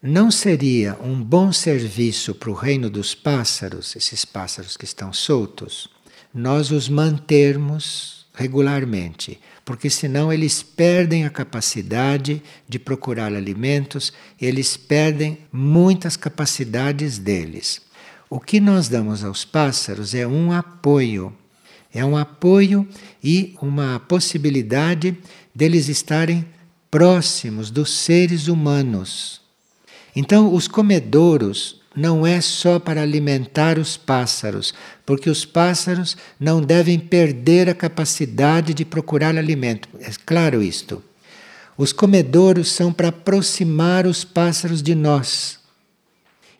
[0.00, 5.88] Não seria um bom serviço para o reino dos pássaros, esses pássaros que estão soltos,
[6.32, 15.38] nós os mantermos regularmente, porque senão eles perdem a capacidade de procurar alimentos, eles perdem
[15.50, 17.80] muitas capacidades deles.
[18.28, 21.34] O que nós damos aos pássaros é um apoio,
[21.94, 22.86] é um apoio
[23.24, 25.16] e uma possibilidade
[25.54, 26.44] deles estarem
[26.90, 29.40] próximos dos seres humanos.
[30.14, 34.74] Então, os comedouros não é só para alimentar os pássaros,
[35.06, 39.88] porque os pássaros não devem perder a capacidade de procurar alimento.
[40.00, 41.02] É claro isto.
[41.78, 45.58] Os comedouros são para aproximar os pássaros de nós.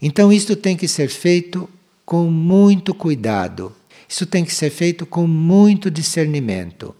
[0.00, 1.68] Então, isto tem que ser feito
[2.04, 3.74] com muito cuidado.
[4.08, 6.94] Isso tem que ser feito com muito discernimento.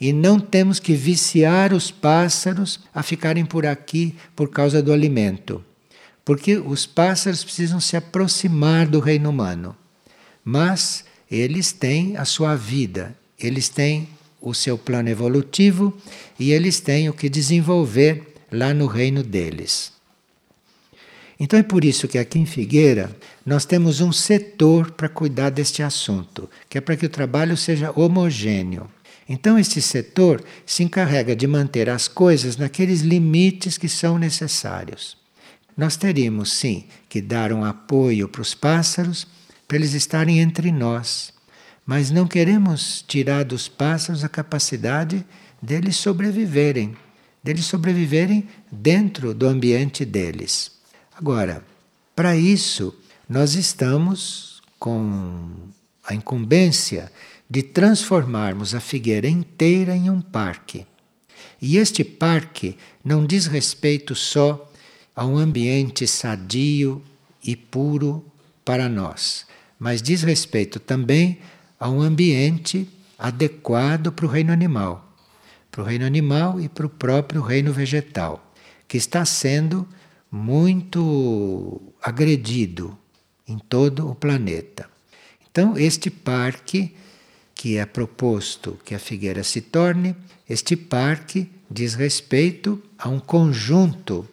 [0.00, 5.62] E não temos que viciar os pássaros a ficarem por aqui por causa do alimento.
[6.28, 9.74] Porque os pássaros precisam se aproximar do reino humano.
[10.44, 15.96] Mas eles têm a sua vida, eles têm o seu plano evolutivo
[16.38, 19.90] e eles têm o que desenvolver lá no reino deles.
[21.40, 23.10] Então é por isso que aqui em Figueira
[23.46, 27.90] nós temos um setor para cuidar deste assunto, que é para que o trabalho seja
[27.98, 28.86] homogêneo.
[29.26, 35.17] Então, este setor se encarrega de manter as coisas naqueles limites que são necessários.
[35.78, 39.28] Nós teríamos sim que dar um apoio para os pássaros,
[39.68, 41.32] para eles estarem entre nós,
[41.86, 45.24] mas não queremos tirar dos pássaros a capacidade
[45.62, 46.96] deles sobreviverem,
[47.44, 50.72] deles sobreviverem dentro do ambiente deles.
[51.16, 51.64] Agora,
[52.16, 52.92] para isso,
[53.28, 55.48] nós estamos com
[56.04, 57.12] a incumbência
[57.48, 60.84] de transformarmos a figueira inteira em um parque.
[61.62, 64.67] E este parque não diz respeito só
[65.18, 67.02] a um ambiente sadio
[67.42, 68.24] e puro
[68.64, 71.40] para nós, mas diz respeito também
[71.76, 75.12] a um ambiente adequado para o reino animal,
[75.72, 78.52] para o reino animal e para o próprio reino vegetal,
[78.86, 79.88] que está sendo
[80.30, 82.96] muito agredido
[83.44, 84.88] em todo o planeta.
[85.50, 86.94] Então, este parque
[87.56, 90.14] que é proposto que a figueira se torne,
[90.48, 94.24] este parque diz respeito a um conjunto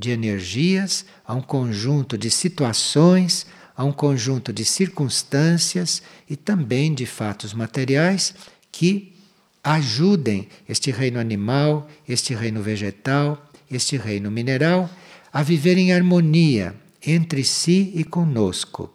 [0.00, 7.04] de energias, a um conjunto de situações, a um conjunto de circunstâncias e também de
[7.04, 8.34] fatos materiais
[8.72, 9.14] que
[9.62, 14.88] ajudem este reino animal, este reino vegetal, este reino mineral
[15.32, 16.74] a viver em harmonia
[17.06, 18.92] entre si e conosco.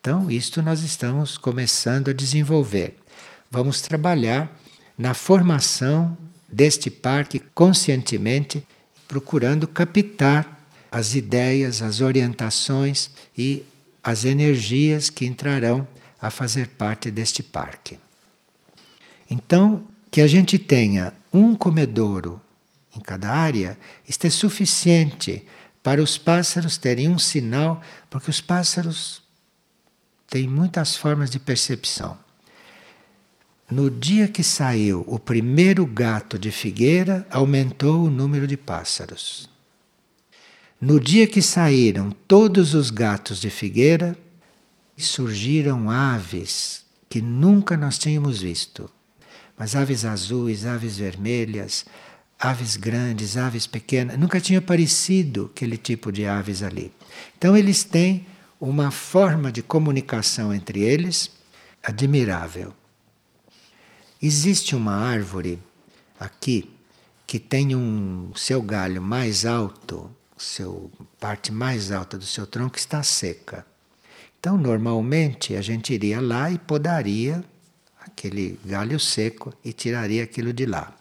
[0.00, 2.96] Então, isto nós estamos começando a desenvolver.
[3.50, 4.60] Vamos trabalhar
[4.96, 6.16] na formação
[6.48, 8.66] deste parque conscientemente
[9.08, 13.64] procurando captar as ideias, as orientações e
[14.04, 15.88] as energias que entrarão
[16.20, 17.98] a fazer parte deste parque.
[19.30, 22.40] Então, que a gente tenha um comedouro
[22.96, 25.44] em cada área, isto é suficiente
[25.82, 29.22] para os pássaros terem um sinal, porque os pássaros
[30.28, 32.18] têm muitas formas de percepção.
[33.70, 39.46] No dia que saiu o primeiro gato de figueira, aumentou o número de pássaros.
[40.80, 44.16] No dia que saíram todos os gatos de figueira,
[44.96, 48.90] surgiram aves que nunca nós tínhamos visto.
[49.56, 51.84] Mas aves azuis, aves vermelhas,
[52.38, 56.90] aves grandes, aves pequenas, nunca tinha aparecido aquele tipo de aves ali.
[57.36, 58.26] Então eles têm
[58.58, 61.30] uma forma de comunicação entre eles
[61.82, 62.72] admirável.
[64.20, 65.62] Existe uma árvore
[66.18, 66.68] aqui
[67.24, 73.00] que tem um seu galho mais alto, seu parte mais alta do seu tronco está
[73.04, 73.64] seca.
[74.40, 77.44] Então, normalmente a gente iria lá e podaria
[78.00, 80.92] aquele galho seco e tiraria aquilo de lá.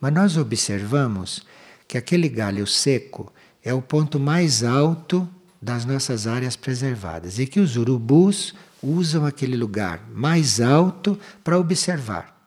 [0.00, 1.46] Mas nós observamos
[1.86, 3.32] que aquele galho seco
[3.62, 5.28] é o ponto mais alto
[5.62, 8.52] das nossas áreas preservadas e que os urubus
[8.82, 12.37] usam aquele lugar mais alto para observar.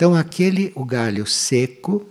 [0.00, 2.06] Então aquele o galho seco,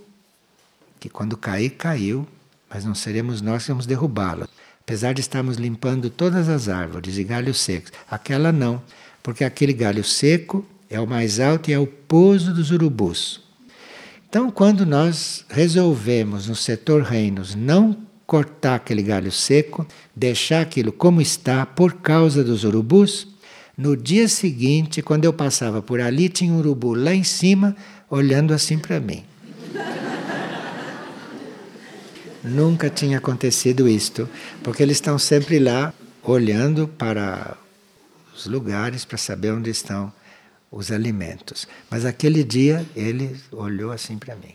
[1.00, 2.24] que quando cair, caiu,
[2.72, 4.48] mas não seremos nós que vamos derrubá-lo.
[4.80, 8.80] Apesar de estarmos limpando todas as árvores e galhos secos, aquela não,
[9.24, 13.40] porque aquele galho seco é o mais alto e é o pouso dos urubus.
[14.28, 19.84] Então, quando nós resolvemos no setor reinos não cortar aquele galho seco,
[20.14, 23.26] deixar aquilo como está por causa dos urubus,
[23.80, 27.74] No dia seguinte, quando eu passava por ali, tinha um urubu lá em cima
[28.10, 29.24] olhando assim para mim.
[32.44, 34.28] Nunca tinha acontecido isto,
[34.62, 37.56] porque eles estão sempre lá olhando para
[38.36, 40.12] os lugares para saber onde estão
[40.70, 41.66] os alimentos.
[41.90, 44.54] Mas aquele dia ele olhou assim para mim.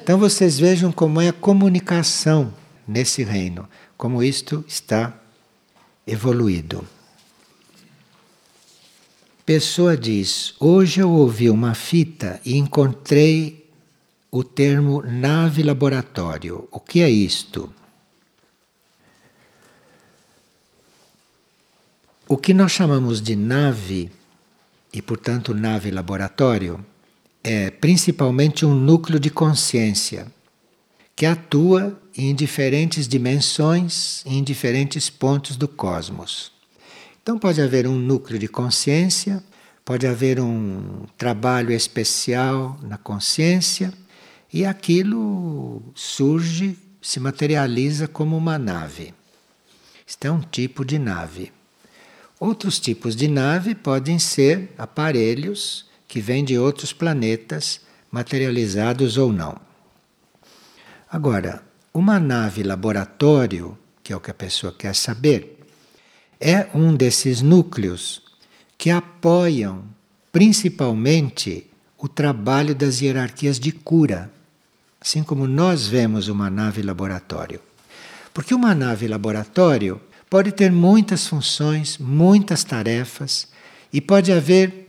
[0.00, 2.54] Então vocês vejam como é a comunicação
[2.86, 5.20] nesse reino, como isto está
[6.06, 6.86] evoluído.
[9.48, 13.66] Pessoa diz: Hoje eu ouvi uma fita e encontrei
[14.30, 16.68] o termo nave laboratório.
[16.70, 17.72] O que é isto?
[22.28, 24.12] O que nós chamamos de nave,
[24.92, 26.84] e portanto nave laboratório,
[27.42, 30.30] é principalmente um núcleo de consciência
[31.16, 36.57] que atua em diferentes dimensões, em diferentes pontos do cosmos.
[37.28, 39.44] Então pode haver um núcleo de consciência,
[39.84, 43.92] pode haver um trabalho especial na consciência
[44.50, 49.12] e aquilo surge, se materializa como uma nave.
[50.06, 51.52] Isto é um tipo de nave.
[52.40, 59.60] Outros tipos de nave podem ser aparelhos que vêm de outros planetas, materializados ou não.
[61.12, 61.62] Agora,
[61.92, 65.57] uma nave laboratório, que é o que a pessoa quer saber,
[66.40, 68.22] é um desses núcleos
[68.76, 69.84] que apoiam
[70.30, 71.66] principalmente
[71.96, 74.30] o trabalho das hierarquias de cura,
[75.00, 77.60] assim como nós vemos uma nave laboratório.
[78.32, 83.48] Porque uma nave laboratório pode ter muitas funções, muitas tarefas
[83.92, 84.88] e pode haver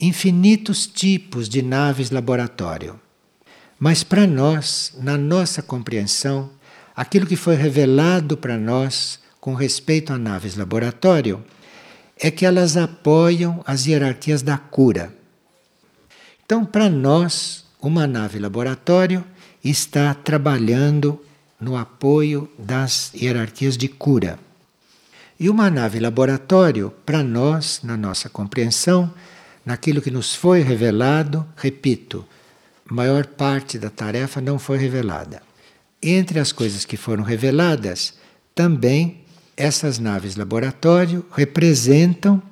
[0.00, 2.98] infinitos tipos de naves laboratório.
[3.78, 6.50] Mas para nós, na nossa compreensão,
[6.96, 11.42] aquilo que foi revelado para nós com respeito a naves laboratório
[12.16, 15.12] é que elas apoiam as hierarquias da cura.
[16.46, 19.24] Então, para nós, uma nave laboratório
[19.64, 21.20] está trabalhando
[21.60, 24.38] no apoio das hierarquias de cura.
[25.40, 29.12] E uma nave laboratório, para nós, na nossa compreensão,
[29.66, 32.24] naquilo que nos foi revelado, repito,
[32.88, 35.42] maior parte da tarefa não foi revelada.
[36.00, 38.14] Entre as coisas que foram reveladas,
[38.54, 39.21] também
[39.62, 42.42] essas naves laboratório representam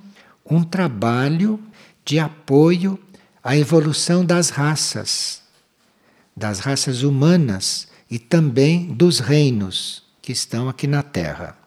[0.49, 1.59] um trabalho
[2.05, 2.97] de apoio
[3.43, 5.43] à evolução das raças,
[6.37, 11.59] das raças humanas e também dos reinos que estão aqui na Terra.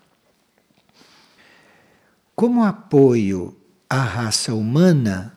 [2.34, 3.54] Como apoio
[3.90, 5.36] à raça humana,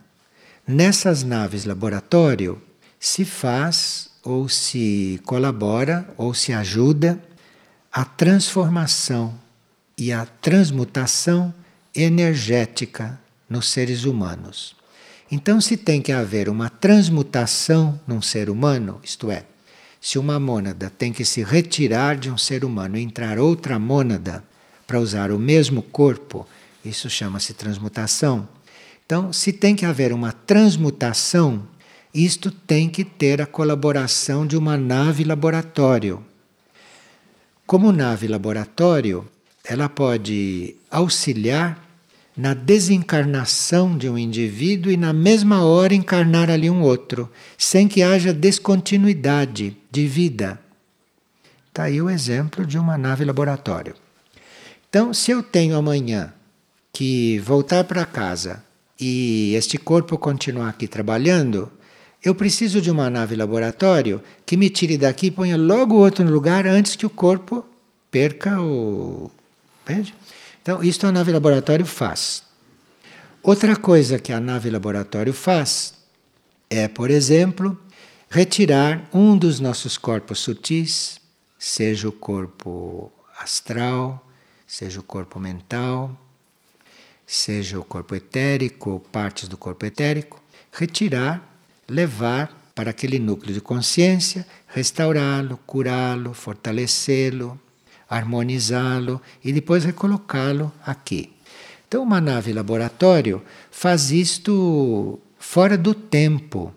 [0.65, 2.63] nessas naves laboratório
[3.01, 7.21] se faz ou se colabora ou se ajuda
[7.91, 9.45] a transformação
[9.99, 11.55] e a transmutação
[11.94, 13.18] energética
[13.49, 14.76] nos seres humanos.
[15.30, 19.44] Então, se tem que haver uma transmutação num ser humano, isto é,
[20.01, 24.44] se uma mônada tem que se retirar de um ser humano e entrar outra mônada
[24.86, 26.47] para usar o mesmo corpo,
[26.84, 28.49] isso chama-se transmutação.
[29.05, 31.66] Então, se tem que haver uma transmutação,
[32.14, 36.24] isto tem que ter a colaboração de uma nave laboratório.
[37.66, 39.26] Como nave laboratório,
[39.69, 41.85] ela pode auxiliar
[42.37, 48.03] na desencarnação de um indivíduo e na mesma hora encarnar ali um outro, sem que
[48.03, 50.61] haja descontinuidade de vida.
[51.69, 53.95] Está aí o exemplo de uma nave laboratório.
[54.89, 56.33] Então, se eu tenho amanhã
[56.93, 58.62] que voltar para casa
[58.99, 61.71] e este corpo continuar aqui trabalhando,
[62.23, 66.67] eu preciso de uma nave laboratório que me tire daqui e ponha logo outro lugar
[66.67, 67.64] antes que o corpo
[68.11, 69.31] perca o.
[69.89, 70.12] Entende?
[70.61, 72.43] Então, isto a nave laboratório faz.
[73.41, 75.95] Outra coisa que a nave laboratório faz
[76.68, 77.80] é, por exemplo,
[78.28, 81.20] retirar um dos nossos corpos sutis,
[81.57, 84.28] seja o corpo astral,
[84.66, 86.20] seja o corpo mental,
[87.24, 93.61] seja o corpo etérico ou partes do corpo etérico, retirar, levar para aquele núcleo de
[93.61, 97.61] consciência, restaurá-lo, curá-lo, fortalecê-lo,
[98.09, 101.33] harmonizá-lo e depois recolocá-lo aqui.
[101.89, 106.73] Então, uma nave laboratório faz isto fora do tempo.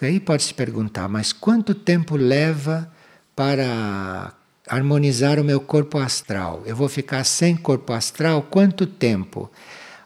[0.00, 2.90] Aí pode se perguntar, mas quanto tempo leva
[3.34, 4.34] para
[4.66, 6.62] harmonizar o meu corpo astral.
[6.64, 9.50] Eu vou ficar sem corpo astral quanto tempo?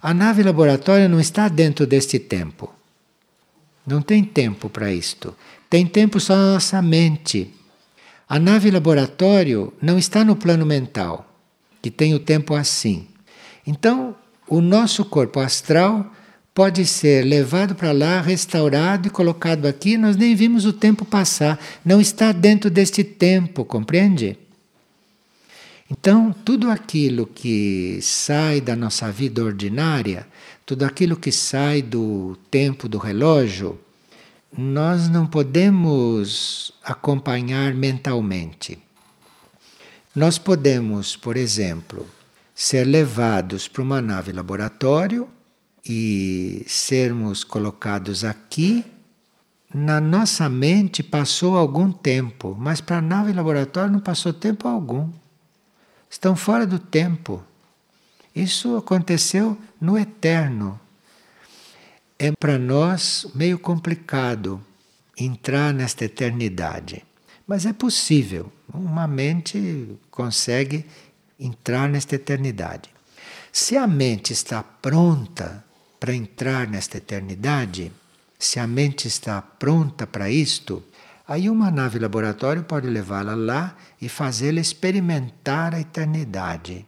[0.00, 2.72] A nave laboratório não está dentro deste tempo.
[3.86, 5.36] Não tem tempo para isto.
[5.68, 7.52] Tem tempo só na nossa mente.
[8.34, 11.38] A nave laboratório não está no plano mental,
[11.80, 13.06] que tem o tempo assim.
[13.64, 14.12] Então,
[14.48, 16.12] o nosso corpo astral
[16.52, 21.60] pode ser levado para lá, restaurado e colocado aqui, nós nem vimos o tempo passar,
[21.84, 24.36] não está dentro deste tempo, compreende?
[25.88, 30.26] Então, tudo aquilo que sai da nossa vida ordinária,
[30.66, 33.78] tudo aquilo que sai do tempo do relógio,
[34.56, 38.78] nós não podemos acompanhar mentalmente.
[40.14, 42.06] Nós podemos, por exemplo,
[42.54, 45.28] ser levados para uma nave laboratório
[45.84, 48.84] e sermos colocados aqui.
[49.74, 55.10] Na nossa mente passou algum tempo, mas para a nave laboratório não passou tempo algum.
[56.08, 57.42] Estão fora do tempo.
[58.36, 60.78] Isso aconteceu no eterno.
[62.18, 64.64] É para nós meio complicado
[65.18, 67.04] entrar nesta eternidade,
[67.46, 68.52] mas é possível.
[68.72, 70.86] Uma mente consegue
[71.38, 72.88] entrar nesta eternidade.
[73.52, 75.64] Se a mente está pronta
[75.98, 77.92] para entrar nesta eternidade,
[78.38, 80.82] se a mente está pronta para isto,
[81.26, 86.86] aí uma nave laboratório pode levá-la lá e fazê-la experimentar a eternidade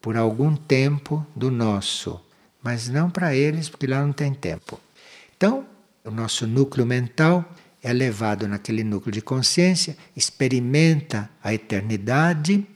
[0.00, 2.20] por algum tempo do nosso,
[2.68, 4.78] mas não para eles, porque lá não tem tempo.
[5.34, 5.66] Então,
[6.04, 7.42] o nosso núcleo mental
[7.82, 12.66] é levado naquele núcleo de consciência, experimenta a eternidade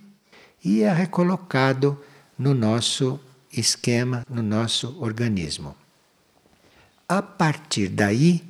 [0.65, 2.03] e é recolocado
[2.39, 3.21] no nosso
[3.53, 5.77] esquema, no nosso organismo.
[7.07, 8.43] A partir daí,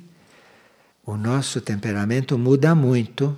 [1.05, 3.37] o nosso temperamento muda muito,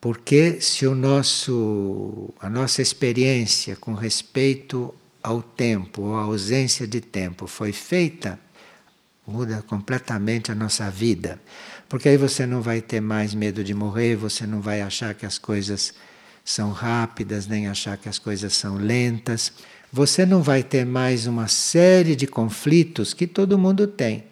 [0.00, 7.00] porque se o nosso, a nossa experiência com respeito ao tempo ou à ausência de
[7.00, 8.38] tempo foi feita,
[9.26, 11.40] muda completamente a nossa vida.
[11.88, 15.24] Porque aí você não vai ter mais medo de morrer, você não vai achar que
[15.24, 15.94] as coisas
[16.44, 19.52] são rápidas, nem achar que as coisas são lentas.
[19.92, 24.24] Você não vai ter mais uma série de conflitos que todo mundo tem.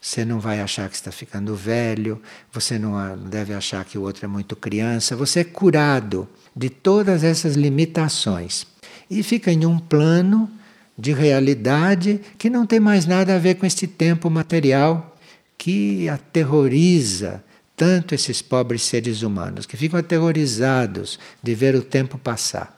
[0.00, 2.22] Você não vai achar que está ficando velho,
[2.52, 5.16] você não deve achar que o outro é muito criança.
[5.16, 8.66] Você é curado de todas essas limitações
[9.10, 10.50] e fica em um plano
[10.98, 15.16] de realidade que não tem mais nada a ver com este tempo material
[15.58, 17.44] que aterroriza
[17.76, 22.74] tanto esses pobres seres humanos, que ficam aterrorizados de ver o tempo passar.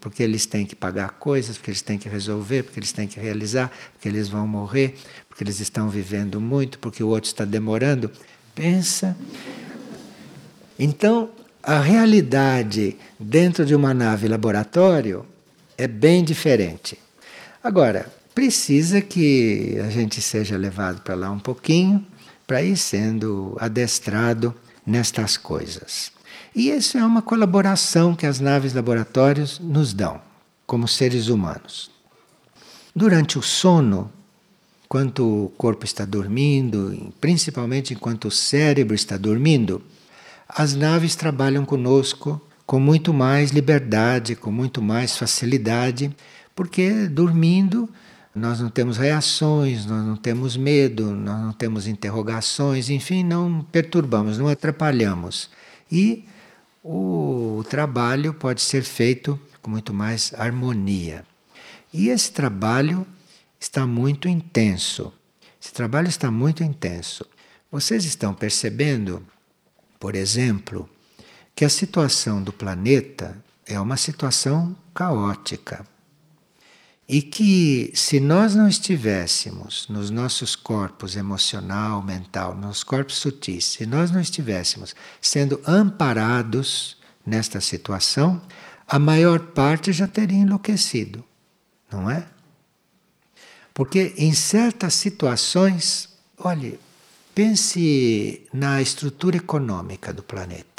[0.00, 3.20] Porque eles têm que pagar coisas, porque eles têm que resolver, porque eles têm que
[3.20, 4.94] realizar, porque eles vão morrer,
[5.28, 8.10] porque eles estão vivendo muito, porque o outro está demorando.
[8.54, 9.16] Pensa.
[10.78, 11.30] Então,
[11.62, 15.26] a realidade dentro de uma nave laboratório
[15.80, 16.98] é bem diferente.
[17.64, 22.06] Agora, precisa que a gente seja levado para lá um pouquinho
[22.46, 24.54] para ir sendo adestrado
[24.86, 26.12] nestas coisas.
[26.54, 30.20] E isso é uma colaboração que as naves laboratórios nos dão,
[30.66, 31.90] como seres humanos.
[32.94, 34.12] Durante o sono,
[34.84, 39.82] enquanto o corpo está dormindo, principalmente enquanto o cérebro está dormindo,
[40.46, 42.38] as naves trabalham conosco
[42.70, 46.14] com muito mais liberdade, com muito mais facilidade,
[46.54, 47.90] porque dormindo
[48.32, 54.38] nós não temos reações, nós não temos medo, nós não temos interrogações, enfim, não perturbamos,
[54.38, 55.50] não atrapalhamos.
[55.90, 56.24] E
[56.80, 61.24] o trabalho pode ser feito com muito mais harmonia.
[61.92, 63.04] E esse trabalho
[63.58, 65.12] está muito intenso.
[65.60, 67.26] Esse trabalho está muito intenso.
[67.68, 69.26] Vocês estão percebendo,
[69.98, 70.88] por exemplo,
[71.60, 73.36] que a situação do planeta
[73.66, 75.86] é uma situação caótica.
[77.06, 83.84] E que se nós não estivéssemos nos nossos corpos emocional, mental, nos corpos sutis, se
[83.84, 86.96] nós não estivéssemos sendo amparados
[87.26, 88.40] nesta situação,
[88.88, 91.22] a maior parte já teria enlouquecido,
[91.92, 92.26] não é?
[93.74, 96.08] Porque em certas situações,
[96.38, 96.80] olhe,
[97.34, 100.69] pense na estrutura econômica do planeta.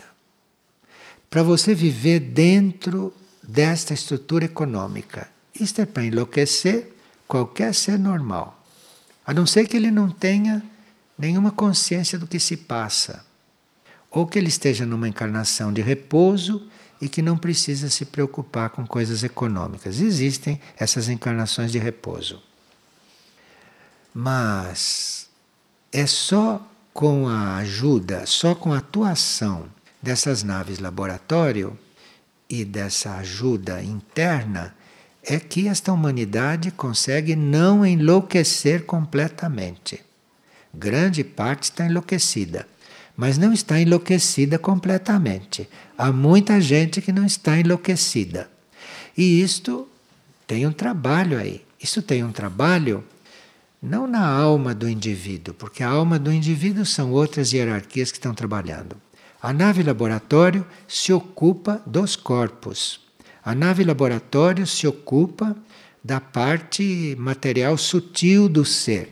[1.31, 6.93] Para você viver dentro desta estrutura econômica, isto é para enlouquecer
[7.25, 8.61] qualquer ser normal.
[9.25, 10.61] A não ser que ele não tenha
[11.17, 13.25] nenhuma consciência do que se passa.
[14.09, 16.67] Ou que ele esteja numa encarnação de repouso
[16.99, 20.01] e que não precisa se preocupar com coisas econômicas.
[20.01, 22.43] Existem essas encarnações de repouso.
[24.13, 25.29] Mas
[25.93, 26.61] é só
[26.93, 29.69] com a ajuda, só com a atuação
[30.01, 31.77] dessas naves laboratório
[32.49, 34.75] e dessa ajuda interna
[35.23, 40.01] é que esta humanidade consegue não enlouquecer completamente.
[40.73, 42.67] Grande parte está enlouquecida,
[43.15, 45.69] mas não está enlouquecida completamente.
[45.97, 48.49] Há muita gente que não está enlouquecida.
[49.15, 49.87] E isto
[50.47, 51.63] tem um trabalho aí.
[51.81, 53.03] Isso tem um trabalho
[53.81, 58.33] não na alma do indivíduo, porque a alma do indivíduo são outras hierarquias que estão
[58.33, 58.95] trabalhando.
[59.41, 62.99] A nave laboratório se ocupa dos corpos.
[63.43, 65.55] A nave laboratório se ocupa
[66.03, 69.11] da parte material sutil do ser.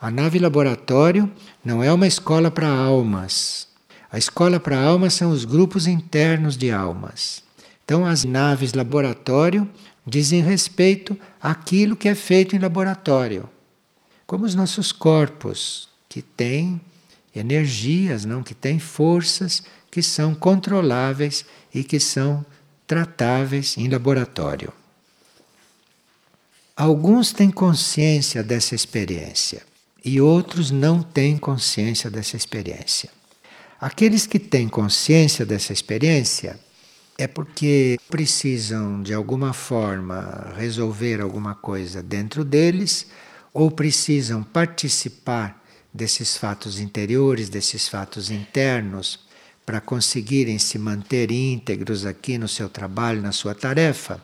[0.00, 1.30] A nave laboratório
[1.64, 3.68] não é uma escola para almas.
[4.10, 7.42] A escola para almas são os grupos internos de almas.
[7.84, 9.68] Então, as naves laboratório
[10.06, 13.48] dizem respeito àquilo que é feito em laboratório,
[14.26, 16.80] como os nossos corpos, que têm
[17.38, 22.44] energias, não que têm forças que são controláveis e que são
[22.86, 24.72] tratáveis em laboratório.
[26.76, 29.62] Alguns têm consciência dessa experiência
[30.04, 33.10] e outros não têm consciência dessa experiência.
[33.80, 36.58] Aqueles que têm consciência dessa experiência
[37.18, 43.06] é porque precisam de alguma forma resolver alguma coisa dentro deles
[43.52, 45.55] ou precisam participar
[45.96, 49.18] desses fatos interiores, desses fatos internos,
[49.64, 54.22] para conseguirem se manter íntegros aqui no seu trabalho, na sua tarefa,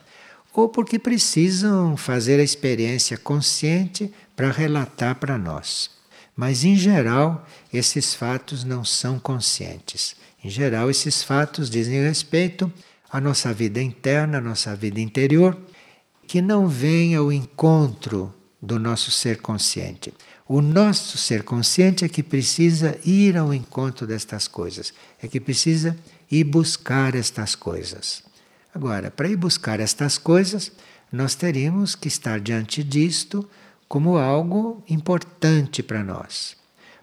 [0.54, 5.90] ou porque precisam fazer a experiência consciente para relatar para nós.
[6.36, 10.14] Mas, em geral, esses fatos não são conscientes.
[10.44, 12.70] Em geral, esses fatos dizem respeito
[13.10, 15.58] à nossa vida interna, à nossa vida interior,
[16.26, 20.14] que não vem ao encontro do nosso ser consciente.
[20.48, 25.96] O nosso ser consciente é que precisa ir ao encontro destas coisas, é que precisa
[26.30, 28.22] ir buscar estas coisas.
[28.74, 30.72] Agora, para ir buscar estas coisas,
[31.12, 33.48] nós teríamos que estar diante disto
[33.86, 36.56] como algo importante para nós.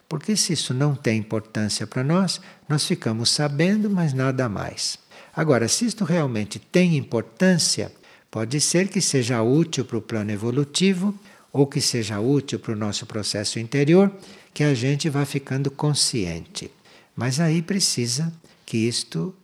[0.09, 4.97] Porque se isso não tem importância para nós, nós ficamos sabendo, mas nada mais.
[5.35, 7.91] Agora, se isto realmente tem importância,
[8.31, 11.13] pode ser que seja útil para o plano evolutivo
[11.51, 14.11] ou que seja útil para o nosso processo interior,
[14.53, 16.71] que a gente vá ficando consciente.
[17.15, 18.31] Mas aí precisa
[18.65, 19.35] que isto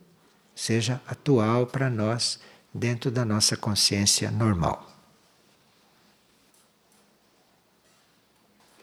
[0.54, 2.38] seja atual para nós
[2.72, 4.90] dentro da nossa consciência normal.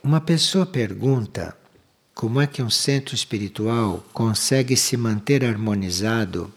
[0.02, 1.56] Uma pessoa pergunta
[2.14, 6.52] como é que um centro espiritual consegue se manter harmonizado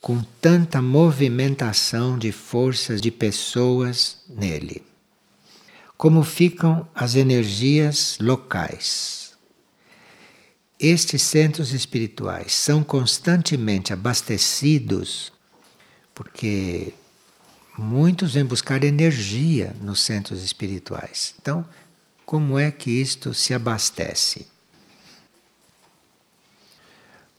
[0.00, 4.91] com tanta movimentação de forças de pessoas nele.
[6.02, 9.34] Como ficam as energias locais?
[10.76, 15.32] Estes centros espirituais são constantemente abastecidos
[16.12, 16.92] porque
[17.78, 21.36] muitos vêm buscar energia nos centros espirituais.
[21.40, 21.64] Então,
[22.26, 24.48] como é que isto se abastece?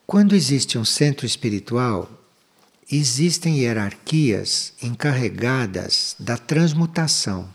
[0.08, 2.10] Quando existe um centro espiritual,
[2.90, 7.54] existem hierarquias encarregadas da transmutação,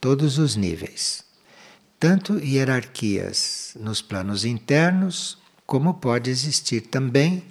[0.00, 1.24] todos os níveis.
[1.98, 7.44] Tanto hierarquias nos planos internos, como pode existir também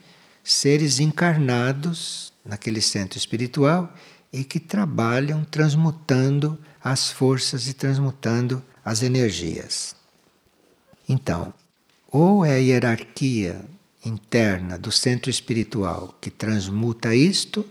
[0.43, 3.93] seres encarnados naquele centro espiritual
[4.31, 9.95] e que trabalham transmutando as forças e transmutando as energias.
[11.09, 11.53] Então,
[12.11, 13.65] ou é a hierarquia
[14.05, 17.67] interna do centro espiritual que transmuta isto,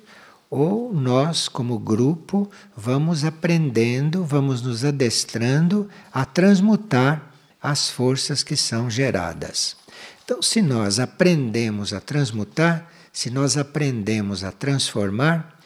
[0.51, 7.32] ou nós, como grupo, vamos aprendendo, vamos nos adestrando a transmutar
[7.62, 9.76] as forças que são geradas.
[10.24, 15.59] Então, se nós aprendemos a transmutar, se nós aprendemos a transformar,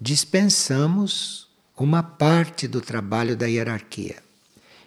[0.00, 4.16] dispensamos uma parte do trabalho da hierarquia.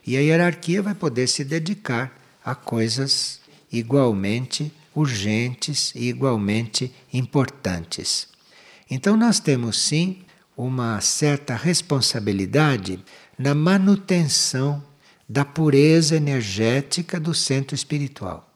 [0.05, 3.39] E a hierarquia vai poder se dedicar a coisas
[3.71, 8.34] igualmente urgentes e igualmente importantes.
[8.89, 10.23] Então, nós temos sim
[10.55, 13.03] uma certa responsabilidade
[13.37, 14.83] na manutenção
[15.27, 18.49] da pureza energética do centro espiritual.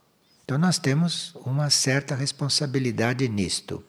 [0.46, 3.84] Então, nós temos uma certa responsabilidade nisto,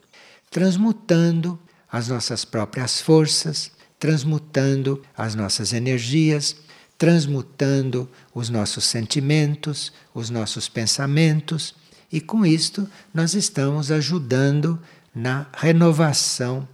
[0.49, 1.59] transmutando
[1.91, 6.55] as nossas próprias forças, transmutando as nossas energias,
[6.97, 11.75] transmutando os nossos sentimentos, os nossos pensamentos,
[12.11, 14.79] e com isto nós estamos ajudando
[15.13, 16.67] na renovação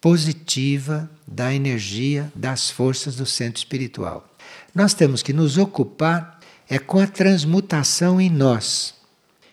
[0.00, 4.28] positiva da energia das forças do centro espiritual.
[4.74, 6.36] Nós temos que nos ocupar
[6.68, 8.94] é com a transmutação em nós.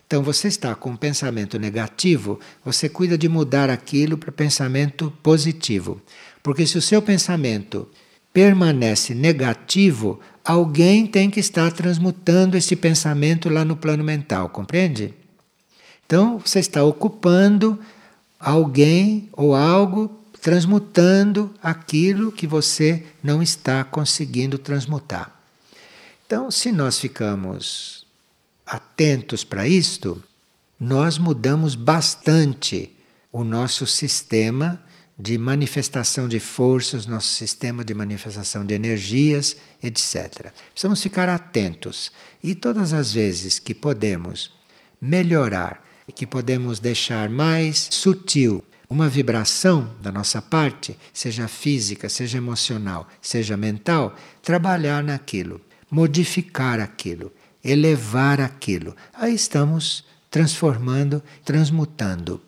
[0.06, 6.02] Então você está com um pensamento negativo, você cuida de mudar aquilo para pensamento positivo.
[6.42, 7.88] Porque se o seu pensamento
[8.34, 15.14] permanece negativo, alguém tem que estar transmutando esse pensamento lá no plano mental, compreende?
[16.06, 17.80] Então você está ocupando
[18.44, 20.10] alguém ou algo
[20.42, 25.34] transmutando aquilo que você não está conseguindo transmutar.
[26.26, 28.06] Então, se nós ficamos
[28.66, 30.22] atentos para isto,
[30.80, 32.92] nós mudamos bastante
[33.32, 34.82] o nosso sistema
[35.18, 40.52] de manifestação de forças, nosso sistema de manifestação de energias, etc.
[40.72, 42.12] Precisamos ficar atentos
[42.44, 44.52] e todas as vezes que podemos
[45.00, 53.08] melhorar, que podemos deixar mais sutil uma vibração da nossa parte, seja física, seja emocional,
[53.22, 57.32] seja mental, trabalhar naquilo, modificar aquilo,
[57.64, 58.96] elevar aquilo.
[59.14, 62.42] Aí estamos transformando, transmutando.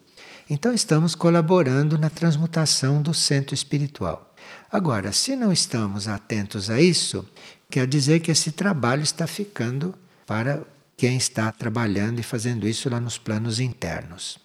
[0.50, 4.36] Então estamos colaborando na transmutação do centro espiritual.
[4.72, 7.28] Agora, se não estamos atentos a isso,
[7.70, 9.96] quer dizer que esse trabalho está ficando
[10.28, 10.62] para
[10.98, 14.45] quem está trabalhando e fazendo isso lá nos planos internos.